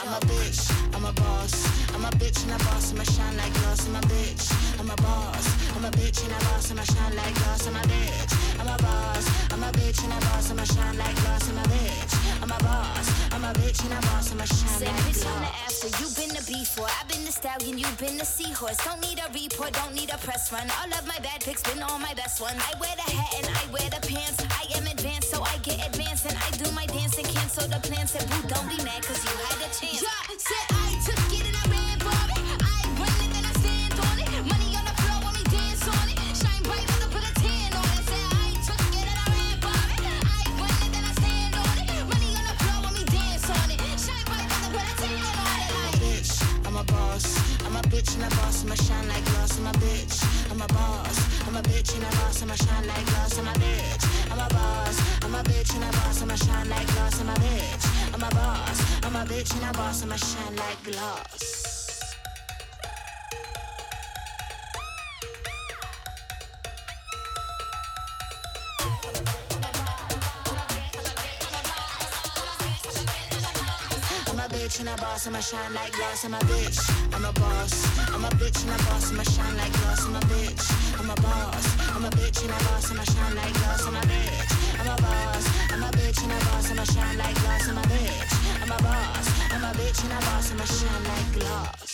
[0.00, 1.54] I'm a bitch, I'm a boss
[1.94, 4.90] I'm a bitch and a boss, I'm a shine like gloss I'm a bitch, I'm
[4.90, 8.32] a boss I'm a bitch and a boss, I'ma shine like glass, I'm a bitch.
[8.58, 11.62] I'm a boss, I'm a bitch and a boss, I'ma shine like glass, I'm a
[11.68, 12.12] bitch.
[12.42, 15.36] I'm a boss, I'm a bitch and a boss, I'ma shine Say like bitch glass.
[15.36, 16.88] on the after, you been the before.
[16.88, 18.78] I've been the stallion, you've been the seahorse.
[18.88, 20.64] Don't need a report, don't need a press run.
[20.80, 22.56] All of my bad pics been all my best ones.
[22.56, 24.40] I wear the hat and I wear the pants.
[24.48, 26.26] I am advanced, so I get advanced.
[26.26, 28.10] And I do my dance and cancel the plans.
[28.10, 30.02] Said, boo, don't be mad, cause you had a chance.
[30.02, 32.42] Yeah, said I took it and I ran for it.
[32.62, 34.28] I run it and I stand on it.
[34.50, 36.18] Money on the floor when we dance on it.
[36.34, 38.04] Shine bright, mother, put a tan on it.
[38.10, 40.02] Said I took it and I ran for it.
[40.26, 41.88] I run it and I stand on it.
[42.10, 43.78] Money on the floor when we dance on it.
[43.94, 45.70] Shine bright, mother, put a tan on it.
[45.70, 46.30] I'm a bitch,
[46.66, 47.26] I'm a boss.
[47.62, 49.54] I'm a bitch and a boss, I'ma shine like glass.
[49.58, 50.18] I'm a bitch,
[50.56, 51.46] I'm a boss.
[51.46, 53.38] I'm a bitch and a boss, I'ma shine like glass.
[53.38, 55.22] I'm a bitch, I'm a boss.
[55.22, 57.20] I'm a bitch and a boss, I'ma shine like glass.
[57.20, 59.04] I'm a bitch, I'm a boss.
[59.04, 61.75] I'm a bitch and a boss, I'ma shine like glass.
[74.66, 76.24] Bitch and a boss, I'ma shine like glass.
[76.24, 76.78] I'm a bitch,
[77.14, 77.72] I'm a boss.
[78.14, 80.06] I'm a bitch and a boss, I'ma shine like glass.
[80.06, 80.64] I'm a bitch,
[80.98, 81.66] I'm a boss.
[81.94, 83.86] I'm a bitch and a boss, I'ma shine like glass.
[83.86, 84.50] I'm a bitch,
[84.80, 85.46] I'm a boss.
[85.70, 87.68] I'm a bitch and a boss, I'ma shine like glass.
[87.68, 89.26] I'm a bitch, I'm a boss.
[89.54, 91.92] I'm a bitch and a boss, I'ma shine like glass.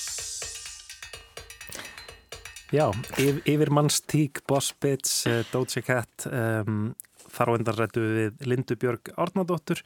[2.73, 2.89] Já,
[3.21, 6.95] yf, yfirmannstík, Boss Bitch, uh, Doja Cat, um,
[7.37, 9.85] þar á endan rættu við Lindu Björg Árnadóttur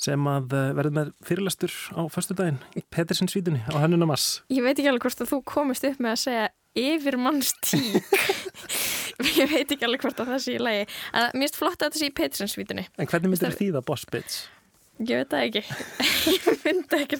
[0.00, 4.40] sem að uh, verður með fyrirlestur á föstudaginn í Pettersins vítunni á hennuna mass.
[4.52, 6.46] Ég veit ekki alveg hvort að þú komist upp með að segja
[6.80, 8.14] yfirmannstík.
[9.40, 10.86] ég veit ekki alveg hvort að það sé í lagi.
[11.12, 12.86] En mér finnst flott að þetta sé í Petrinsvítunni.
[12.96, 14.40] En hvernig myndir þýða Boss Bitch?
[15.00, 15.60] Ég veit það ekki.
[16.34, 17.18] ég myndi ekki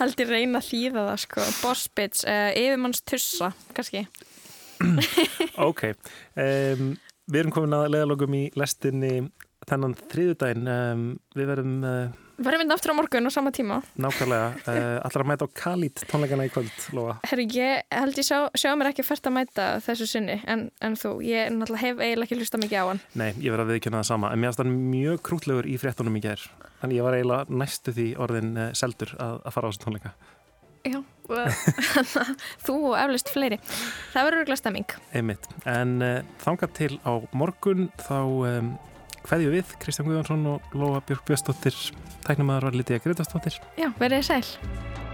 [0.00, 1.44] held ég reyna að þýða það sko.
[1.60, 4.06] Boss bitch, uh, yfirmannstussa, kannski.
[5.68, 5.84] Ok,
[6.40, 6.94] um,
[7.30, 9.12] við erum komin að leiðalogum í lestinni
[9.68, 10.68] þennan þriðudaginn.
[10.70, 11.06] Um,
[11.36, 13.82] við verðum uh, Varum við aftur á morgun á sama tíma?
[14.00, 17.18] nákvæmlega uh, allar að mæta á Khalid tónleikana í kvöld, Lóa.
[17.28, 20.96] Herri, ég held ég sjá, sjá mér ekki fært að mæta þessu sinni en, en
[20.96, 23.04] þú, ég náttúrulega hef eiginlega ekki hlusta mikið á hann.
[23.12, 26.24] Nei, ég verði að viðkjöna það sama, en mér hann mjög krútlegur í fréttunum í
[26.24, 26.48] gær.
[26.80, 30.16] Þannig ég var eiginlega næstu því orðin uh, seldur að, að fara á þessu tónleika.
[30.88, 31.00] Já,
[32.64, 33.60] þú og eflust fleiri.
[34.14, 34.94] Það verður örgulega stemming.
[35.12, 35.44] Einmitt.
[35.68, 35.98] En
[36.40, 38.70] þangað til á morgun þá um,
[39.28, 41.76] hverju við, Kristján Guðjónsson og Lóa Björk Björnsdóttir,
[42.26, 43.60] tæknumæður var Lítið Gretastóttir.
[43.80, 45.09] Já, verðið sæl.